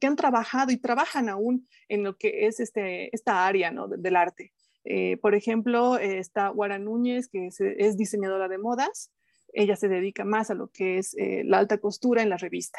que 0.00 0.06
han 0.06 0.16
trabajado 0.16 0.72
y 0.72 0.78
trabajan 0.78 1.28
aún 1.28 1.68
en 1.88 2.02
lo 2.02 2.16
que 2.16 2.46
es 2.46 2.60
este, 2.60 3.14
esta 3.14 3.46
área 3.46 3.70
¿no? 3.70 3.88
del 3.88 4.16
arte. 4.16 4.54
Eh, 4.84 5.18
por 5.18 5.34
ejemplo, 5.34 5.98
eh, 5.98 6.18
está 6.18 6.48
Guara 6.48 6.78
Núñez, 6.78 7.28
que 7.28 7.48
es, 7.48 7.96
diseñadora 7.96 8.48
de 8.48 8.56
modas. 8.56 9.12
Ella 9.52 9.74
se 9.74 9.88
dedica 9.88 10.24
más 10.24 10.50
a 10.50 10.54
lo 10.54 10.68
que 10.68 10.98
es 10.98 11.14
eh, 11.18 11.42
la 11.44 11.58
alta 11.58 11.78
costura 11.78 12.22
en 12.22 12.30
la 12.30 12.36
revista. 12.36 12.78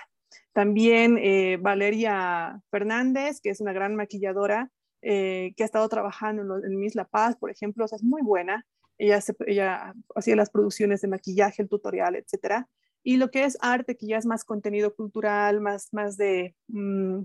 También 0.53 1.19
Valeria 1.61 2.59
Fernández, 2.71 3.41
que 3.41 3.51
es 3.51 3.61
una 3.61 3.73
gran 3.73 3.95
maquilladora, 3.95 4.71
que 5.01 5.53
ha 5.59 5.65
estado 5.65 5.87
trabajando 5.87 6.57
en, 6.57 6.79
Miss 6.79 6.95
La 6.95 7.05
Paz, 7.05 7.35
por 7.37 7.51
ejemplo, 7.51 7.85
o 7.85 7.87
sea, 7.87 7.97
es 7.97 8.03
muy 8.03 8.23
buena. 8.23 8.65
Ella, 8.97 9.19
ella 9.45 9.93
hacía 10.15 10.35
las 10.35 10.49
producciones 10.49 11.01
de 11.01 11.09
maquillaje, 11.09 11.61
el 11.61 11.69
tutorial, 11.69 12.15
etcétera. 12.15 12.67
Y 13.07 13.15
lo 13.15 13.31
que 13.31 13.45
es 13.45 13.57
arte, 13.61 13.95
que 13.95 14.05
ya 14.05 14.17
es 14.17 14.25
más 14.25 14.43
contenido 14.43 14.93
cultural, 14.93 15.61
más, 15.61 15.93
más 15.93 16.17
de 16.17 16.57
mm, 16.67 17.19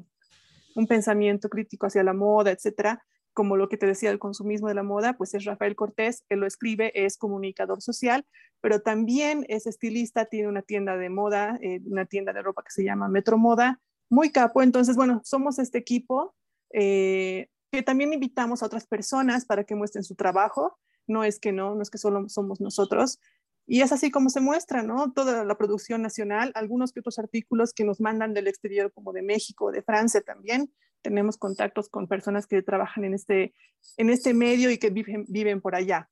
un 0.77 0.87
pensamiento 0.87 1.49
crítico 1.49 1.87
hacia 1.87 2.05
la 2.05 2.12
moda, 2.12 2.53
etcétera, 2.53 3.05
como 3.33 3.57
lo 3.57 3.68
que 3.68 3.77
te 3.77 3.87
decía 3.87 4.12
el 4.12 4.21
consumismo 4.21 4.68
de 4.68 4.75
la 4.75 4.85
moda, 4.85 5.14
pues 5.14 5.35
es 5.35 5.45
Rafael 5.45 5.75
Cortés, 5.75 6.25
él 6.29 6.38
lo 6.38 6.47
escribe, 6.47 6.92
es 6.95 7.16
comunicador 7.16 7.83
social, 7.83 8.25
pero 8.61 8.81
también 8.81 9.45
es 9.49 9.66
estilista, 9.66 10.27
tiene 10.27 10.47
una 10.47 10.62
tienda 10.62 10.97
de 10.97 11.11
moda, 11.11 11.59
eh, 11.61 11.81
una 11.85 12.07
tienda 12.07 12.33
de 12.33 12.42
ropa 12.42 12.62
que 12.62 12.71
se 12.71 12.85
llama 12.85 13.09
Metro 13.09 13.37
Moda, 13.37 13.81
muy 14.09 14.31
capo. 14.31 14.62
Entonces, 14.62 14.95
bueno, 14.95 15.21
somos 15.25 15.59
este 15.59 15.79
equipo 15.79 16.33
eh, 16.73 17.49
que 17.73 17.83
también 17.83 18.12
invitamos 18.12 18.62
a 18.62 18.66
otras 18.66 18.87
personas 18.87 19.47
para 19.47 19.64
que 19.64 19.75
muestren 19.75 20.05
su 20.05 20.14
trabajo. 20.14 20.79
No 21.09 21.25
es 21.25 21.40
que 21.40 21.51
no, 21.51 21.75
no 21.75 21.83
es 21.83 21.90
que 21.90 21.99
solo 21.99 22.29
somos 22.29 22.61
nosotros, 22.61 23.18
y 23.66 23.81
es 23.81 23.92
así 23.92 24.11
como 24.11 24.29
se 24.29 24.40
muestra, 24.40 24.83
¿no? 24.83 25.12
Toda 25.12 25.44
la 25.44 25.57
producción 25.57 26.03
nacional, 26.03 26.53
algunos 26.55 26.92
que 26.92 27.01
otros 27.01 27.18
artículos 27.18 27.72
que 27.72 27.85
nos 27.85 28.01
mandan 28.01 28.35
del 28.35 28.48
exterior, 28.48 28.92
como 28.92 29.12
de 29.12 29.22
México, 29.22 29.70
de 29.70 29.83
Francia 29.83 30.20
también. 30.20 30.72
Tenemos 31.01 31.37
contactos 31.37 31.88
con 31.88 32.09
personas 32.09 32.46
que 32.46 32.62
trabajan 32.62 33.05
en 33.05 33.14
este, 33.14 33.55
en 33.96 34.11
este 34.11 34.35
medio 34.35 34.70
y 34.70 34.79
que 34.79 34.90
viven, 34.90 35.25
viven 35.29 35.61
por 35.61 35.75
allá. 35.75 36.11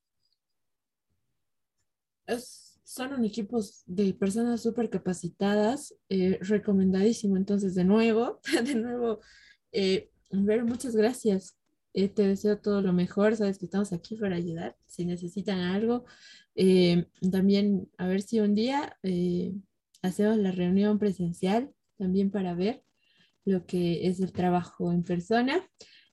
son 2.85 3.15
un 3.15 3.25
equipo 3.25 3.61
de 3.87 4.15
personas 4.15 4.63
súper 4.63 4.89
capacitadas, 4.89 5.95
eh, 6.09 6.39
recomendadísimo. 6.43 7.37
Entonces, 7.37 7.75
de 7.75 7.85
nuevo, 7.85 8.41
de 8.65 8.75
nuevo, 8.75 9.21
eh, 9.73 10.11
ver, 10.31 10.65
muchas 10.65 10.95
gracias. 10.95 11.60
Eh, 11.93 12.09
te 12.09 12.27
deseo 12.27 12.59
todo 12.59 12.83
lo 12.83 12.93
mejor, 12.93 13.37
sabes 13.37 13.59
que 13.59 13.65
estamos 13.67 13.93
aquí 13.93 14.17
para 14.17 14.37
ayudar. 14.37 14.77
Si 14.87 15.05
necesitan 15.05 15.61
algo, 15.61 16.05
eh, 16.55 17.07
también 17.33 17.91
a 17.99 18.07
ver 18.07 18.23
si 18.23 18.41
un 18.41 18.55
día 18.55 18.97
eh, 19.03 19.53
hacemos 20.03 20.37
la 20.39 20.53
reunión 20.53 20.99
presencial 20.99 21.73
también 21.99 22.31
para 22.31 22.55
ver 22.55 22.83
lo 23.45 23.67
que 23.67 24.07
es 24.07 24.21
el 24.21 24.33
trabajo 24.33 24.93
en 24.93 25.03
persona. 25.03 25.69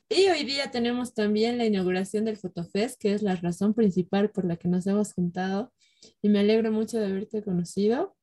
Y 0.10 0.28
hoy 0.30 0.46
día 0.46 0.72
tenemos 0.72 1.14
también 1.14 1.58
la 1.58 1.66
inauguración 1.66 2.26
del 2.26 2.38
Fotofest, 2.38 3.00
que 3.00 3.14
es 3.14 3.22
la 3.22 3.36
razón 3.36 3.74
principal 3.74 4.32
por 4.32 4.46
la 4.46 4.58
que 4.58 4.70
nos 4.70 4.88
hemos 4.88 5.14
juntado. 5.14 5.74
Y 6.22 6.30
me 6.30 6.40
alegro 6.40 6.72
mucho 6.72 6.98
de 7.00 7.08
haberte 7.08 7.44
conocido. 7.44 8.16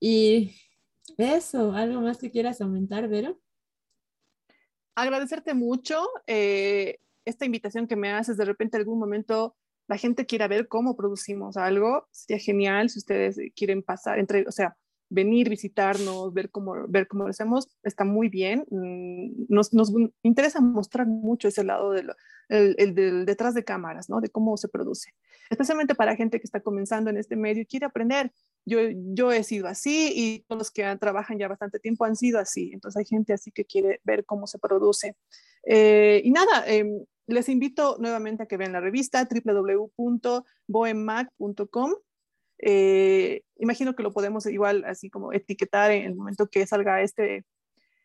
Y 0.00 0.52
eso, 1.18 1.72
¿algo 1.74 2.00
más 2.00 2.18
que 2.18 2.30
quieras 2.30 2.60
aumentar, 2.60 3.08
Vero? 3.08 3.41
Agradecerte 4.94 5.54
mucho 5.54 6.06
eh, 6.26 6.98
esta 7.24 7.44
invitación 7.44 7.86
que 7.86 7.96
me 7.96 8.12
haces. 8.12 8.36
De 8.36 8.44
repente, 8.44 8.76
algún 8.76 8.98
momento 8.98 9.56
la 9.88 9.96
gente 9.96 10.26
quiera 10.26 10.48
ver 10.48 10.68
cómo 10.68 10.96
producimos 10.96 11.56
algo, 11.56 12.08
sería 12.10 12.42
genial 12.42 12.88
si 12.88 12.98
ustedes 12.98 13.38
quieren 13.54 13.82
pasar 13.82 14.18
entre, 14.18 14.46
o 14.46 14.52
sea, 14.52 14.76
venir, 15.12 15.48
visitarnos, 15.48 16.32
ver 16.32 16.50
cómo, 16.50 16.74
ver 16.88 17.06
cómo 17.06 17.24
lo 17.24 17.30
hacemos, 17.30 17.68
está 17.82 18.04
muy 18.04 18.28
bien. 18.28 18.64
Mm, 18.70 19.46
nos, 19.48 19.72
nos 19.72 19.92
interesa 20.22 20.60
mostrar 20.60 21.06
mucho 21.06 21.48
ese 21.48 21.64
lado 21.64 21.92
del 21.92 22.12
el, 22.48 22.94
del 22.94 23.24
detrás 23.24 23.54
de 23.54 23.64
cámaras, 23.64 24.10
¿no? 24.10 24.20
De 24.20 24.28
cómo 24.28 24.56
se 24.56 24.68
produce. 24.68 25.14
Especialmente 25.50 25.94
para 25.94 26.16
gente 26.16 26.38
que 26.38 26.44
está 26.44 26.60
comenzando 26.60 27.10
en 27.10 27.16
este 27.16 27.36
medio 27.36 27.62
y 27.62 27.66
quiere 27.66 27.86
aprender. 27.86 28.32
Yo, 28.64 28.78
yo 28.90 29.32
he 29.32 29.42
sido 29.42 29.68
así 29.68 30.12
y 30.14 30.44
todos 30.46 30.60
los 30.60 30.70
que 30.70 30.84
trabajan 30.96 31.38
ya 31.38 31.48
bastante 31.48 31.78
tiempo 31.78 32.04
han 32.04 32.16
sido 32.16 32.38
así. 32.38 32.70
Entonces 32.72 32.98
hay 32.98 33.06
gente 33.06 33.32
así 33.32 33.50
que 33.50 33.64
quiere 33.64 34.00
ver 34.04 34.24
cómo 34.24 34.46
se 34.46 34.58
produce. 34.58 35.16
Eh, 35.64 36.20
y 36.24 36.30
nada, 36.30 36.64
eh, 36.66 36.84
les 37.26 37.48
invito 37.48 37.96
nuevamente 37.98 38.42
a 38.42 38.46
que 38.46 38.56
vean 38.56 38.72
la 38.72 38.80
revista 38.80 39.28
www.boemac.com. 39.28 41.94
Eh, 42.64 43.42
imagino 43.56 43.94
que 43.94 44.04
lo 44.04 44.12
podemos 44.12 44.46
igual 44.46 44.84
así 44.86 45.10
como 45.10 45.32
etiquetar 45.32 45.90
en 45.90 46.04
el 46.04 46.14
momento 46.14 46.48
que 46.48 46.64
salga 46.66 47.02
este, 47.02 47.44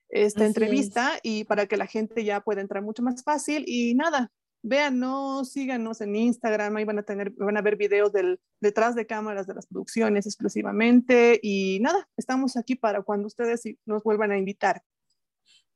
esta 0.09 0.45
entrevista 0.45 1.19
y 1.21 1.43
para 1.43 1.67
que 1.67 1.77
la 1.77 1.85
gente 1.85 2.23
ya 2.23 2.41
pueda 2.41 2.61
entrar 2.61 2.83
mucho 2.83 3.03
más 3.03 3.23
fácil. 3.23 3.63
Y 3.67 3.93
nada, 3.93 4.31
véanos, 4.63 5.51
síganos 5.51 6.01
en 6.01 6.15
Instagram, 6.15 6.75
ahí 6.75 6.85
van 6.85 6.99
a 6.99 7.03
tener, 7.03 7.31
van 7.31 7.57
a 7.57 7.61
ver 7.61 7.75
videos 7.75 8.11
del 8.11 8.39
detrás 8.59 8.95
de 8.95 9.05
cámaras 9.05 9.45
de 9.45 9.53
las 9.53 9.67
producciones 9.67 10.25
exclusivamente. 10.25 11.39
Y 11.41 11.79
nada, 11.81 12.09
estamos 12.17 12.57
aquí 12.57 12.75
para 12.75 13.03
cuando 13.03 13.27
ustedes 13.27 13.61
nos 13.85 14.03
vuelvan 14.03 14.31
a 14.31 14.37
invitar. 14.37 14.81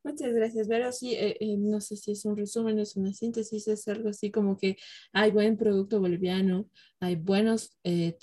Muchas 0.04 0.34
gracias, 0.34 0.68
Pero 0.68 0.92
Sí, 0.92 1.14
eh, 1.14 1.38
eh, 1.40 1.58
no 1.58 1.80
sé 1.80 1.96
si 1.96 2.12
es 2.12 2.26
un 2.26 2.36
resumen, 2.36 2.80
es 2.80 2.96
una 2.96 3.14
síntesis, 3.14 3.68
es 3.68 3.88
algo 3.88 4.10
así 4.10 4.32
como 4.32 4.58
que 4.58 4.78
hay 5.14 5.32
buen 5.32 5.58
producto 5.58 6.00
boliviano, 6.00 6.68
hay 7.00 7.16
buenos 7.16 7.78
eh, 7.84 8.18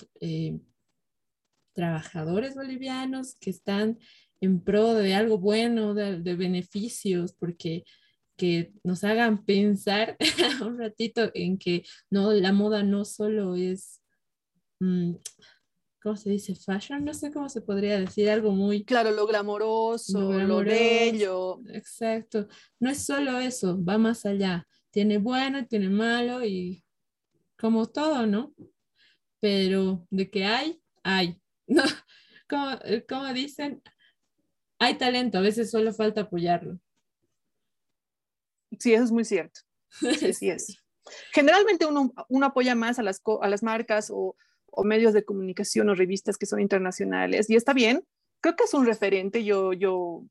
trabajadores 1.73 2.55
bolivianos 2.55 3.35
que 3.39 3.49
están 3.49 3.97
en 4.41 4.61
pro 4.61 4.93
de 4.93 5.15
algo 5.15 5.37
bueno, 5.37 5.93
de, 5.93 6.35
beneficios, 6.35 7.33
porque 7.33 7.85
que 8.37 8.73
nos 8.83 9.03
hagan 9.03 9.45
pensar 9.45 10.17
un 10.61 10.77
ratito 10.77 11.31
en 11.33 11.57
que 11.57 11.83
no, 12.09 12.33
la 12.33 12.51
moda 12.53 12.83
no 12.83 13.05
solo 13.05 13.55
es... 13.55 14.01
Mm, 14.79 15.15
¿cómo 16.01 16.15
se 16.15 16.29
dice? 16.29 16.55
Fashion, 16.55 17.03
no 17.03 17.13
sé 17.13 17.31
cómo 17.31 17.49
se 17.49 17.61
podría 17.61 17.99
decir, 17.99 18.29
algo 18.29 18.51
muy... 18.51 18.83
Claro, 18.83 19.11
lo 19.11 19.27
glamoroso, 19.27 20.31
lo, 20.33 20.63
bello. 20.63 21.61
Exacto. 21.69 22.47
No 22.79 22.89
es 22.89 23.05
solo 23.05 23.39
eso, 23.39 23.83
va 23.83 23.97
más 23.97 24.25
allá. 24.25 24.67
Tiene 24.91 25.17
bueno, 25.17 25.65
tiene 25.67 25.89
malo 25.89 26.43
y 26.43 26.83
como 27.57 27.87
todo, 27.87 28.25
¿no? 28.25 28.53
Pero 29.39 30.07
de 30.09 30.29
que 30.29 30.45
hay, 30.45 30.81
hay. 31.03 31.41
No, 31.71 31.83
como, 32.49 32.71
eh, 32.83 33.05
como 33.07 33.31
dicen, 33.31 33.83
hay 34.79 34.97
talento, 34.97 35.37
a 35.37 35.41
veces 35.41 35.69
solo 35.69 35.93
falta 35.93 36.21
apoyarlo. 36.21 36.79
Sí, 38.79 38.91
eso 38.91 39.03
es 39.03 39.11
muy 39.11 39.23
cierto. 39.23 39.61
Sí, 39.91 40.49
es. 40.49 40.83
Generalmente 41.31 41.85
uno, 41.85 42.11
uno 42.27 42.45
apoya 42.47 42.73
más 42.73 42.97
a 42.97 43.03
las, 43.03 43.21
a 43.41 43.47
las 43.47 43.61
marcas 43.61 44.09
o, 44.11 44.35
o 44.71 44.83
medios 44.83 45.13
de 45.13 45.23
comunicación 45.23 45.89
o 45.89 45.95
revistas 45.95 46.37
que 46.37 46.45
son 46.45 46.59
internacionales. 46.59 47.49
Y 47.49 47.55
está 47.55 47.73
bien, 47.73 48.03
creo 48.41 48.55
que 48.55 48.63
es 48.63 48.73
un 48.73 48.85
referente. 48.85 49.43
Yo, 49.43 49.73
yo 49.73 50.23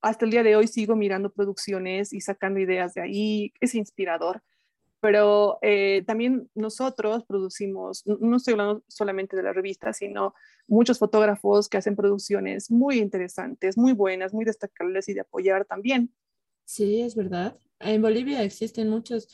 hasta 0.00 0.24
el 0.24 0.30
día 0.30 0.42
de 0.42 0.56
hoy 0.56 0.66
sigo 0.66 0.96
mirando 0.96 1.30
producciones 1.30 2.12
y 2.12 2.20
sacando 2.20 2.60
ideas 2.60 2.94
de 2.94 3.02
ahí. 3.02 3.52
Es 3.60 3.74
inspirador. 3.74 4.42
Pero 5.00 5.58
eh, 5.62 6.02
también 6.06 6.50
nosotros 6.54 7.24
producimos, 7.24 8.04
no 8.04 8.36
estoy 8.36 8.52
hablando 8.52 8.82
solamente 8.88 9.36
de 9.36 9.44
la 9.44 9.52
revista, 9.52 9.92
sino 9.92 10.34
muchos 10.66 10.98
fotógrafos 10.98 11.68
que 11.68 11.76
hacen 11.76 11.94
producciones 11.94 12.70
muy 12.70 12.98
interesantes, 12.98 13.78
muy 13.78 13.92
buenas, 13.92 14.34
muy 14.34 14.44
destacables 14.44 15.08
y 15.08 15.14
de 15.14 15.20
apoyar 15.20 15.64
también. 15.66 16.12
Sí, 16.64 17.00
es 17.00 17.14
verdad. 17.14 17.56
En 17.78 18.02
Bolivia 18.02 18.42
existen 18.42 18.88
muchos 18.88 19.28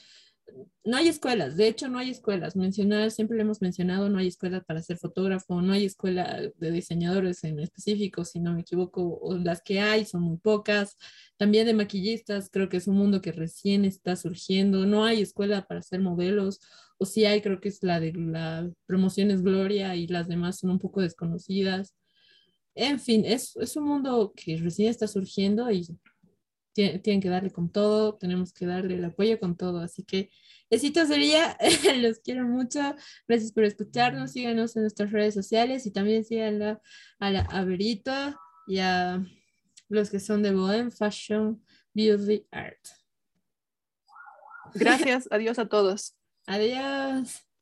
no 0.84 0.98
hay 0.98 1.08
escuelas, 1.08 1.56
de 1.56 1.68
hecho 1.68 1.88
no 1.88 1.98
hay 1.98 2.10
escuelas. 2.10 2.56
Mencionar, 2.56 3.10
siempre 3.10 3.36
lo 3.36 3.42
hemos 3.42 3.62
mencionado, 3.62 4.08
no 4.10 4.18
hay 4.18 4.28
escuelas 4.28 4.62
para 4.64 4.82
ser 4.82 4.98
fotógrafo, 4.98 5.60
no 5.62 5.72
hay 5.72 5.86
escuela 5.86 6.40
de 6.56 6.70
diseñadores 6.70 7.42
en 7.44 7.58
específico, 7.60 8.24
si 8.24 8.38
no 8.40 8.52
me 8.52 8.60
equivoco, 8.60 9.02
o 9.02 9.36
las 9.38 9.62
que 9.62 9.80
hay 9.80 10.04
son 10.04 10.22
muy 10.22 10.36
pocas. 10.36 10.96
También 11.38 11.66
de 11.66 11.74
maquillistas, 11.74 12.50
creo 12.50 12.68
que 12.68 12.76
es 12.76 12.86
un 12.86 12.96
mundo 12.96 13.20
que 13.22 13.32
recién 13.32 13.84
está 13.84 14.16
surgiendo. 14.16 14.86
No 14.86 15.04
hay 15.04 15.22
escuela 15.22 15.66
para 15.66 15.82
ser 15.82 16.00
modelos, 16.00 16.60
o 16.98 17.06
si 17.06 17.24
hay, 17.24 17.40
creo 17.40 17.60
que 17.60 17.70
es 17.70 17.82
la 17.82 17.98
de 18.00 18.12
la 18.12 18.70
promoción 18.86 19.28
Gloria 19.42 19.96
y 19.96 20.06
las 20.06 20.28
demás 20.28 20.58
son 20.58 20.70
un 20.70 20.78
poco 20.78 21.00
desconocidas. 21.00 21.94
En 22.74 23.00
fin, 23.00 23.24
es, 23.24 23.56
es 23.56 23.76
un 23.76 23.84
mundo 23.84 24.32
que 24.36 24.56
recién 24.58 24.90
está 24.90 25.06
surgiendo 25.06 25.70
y 25.70 25.86
tienen 26.74 27.20
que 27.20 27.28
darle 27.28 27.50
con 27.50 27.70
todo, 27.70 28.16
tenemos 28.16 28.52
que 28.52 28.66
darle 28.66 28.96
el 28.96 29.04
apoyo 29.04 29.38
con 29.38 29.56
todo. 29.56 29.80
Así 29.80 30.02
que 30.04 30.30
Besitos 30.70 31.08
sería, 31.08 31.56
los 32.00 32.18
quiero 32.18 32.48
mucho. 32.48 32.80
Gracias 33.28 33.52
por 33.52 33.64
escucharnos. 33.64 34.32
Síganos 34.32 34.74
en 34.74 34.82
nuestras 34.82 35.12
redes 35.12 35.34
sociales 35.34 35.86
y 35.86 35.92
también 35.92 36.24
síganla 36.24 36.80
a 37.20 37.30
la 37.30 37.40
Averito 37.42 38.12
y 38.66 38.78
a 38.78 39.22
los 39.88 40.10
que 40.10 40.18
son 40.18 40.42
de 40.42 40.52
Bohem 40.52 40.90
Fashion 40.90 41.62
Beauty 41.92 42.46
Art. 42.50 42.80
Gracias. 44.74 45.28
Adiós 45.30 45.58
a 45.58 45.68
todos. 45.68 46.16
Adiós. 46.46 47.53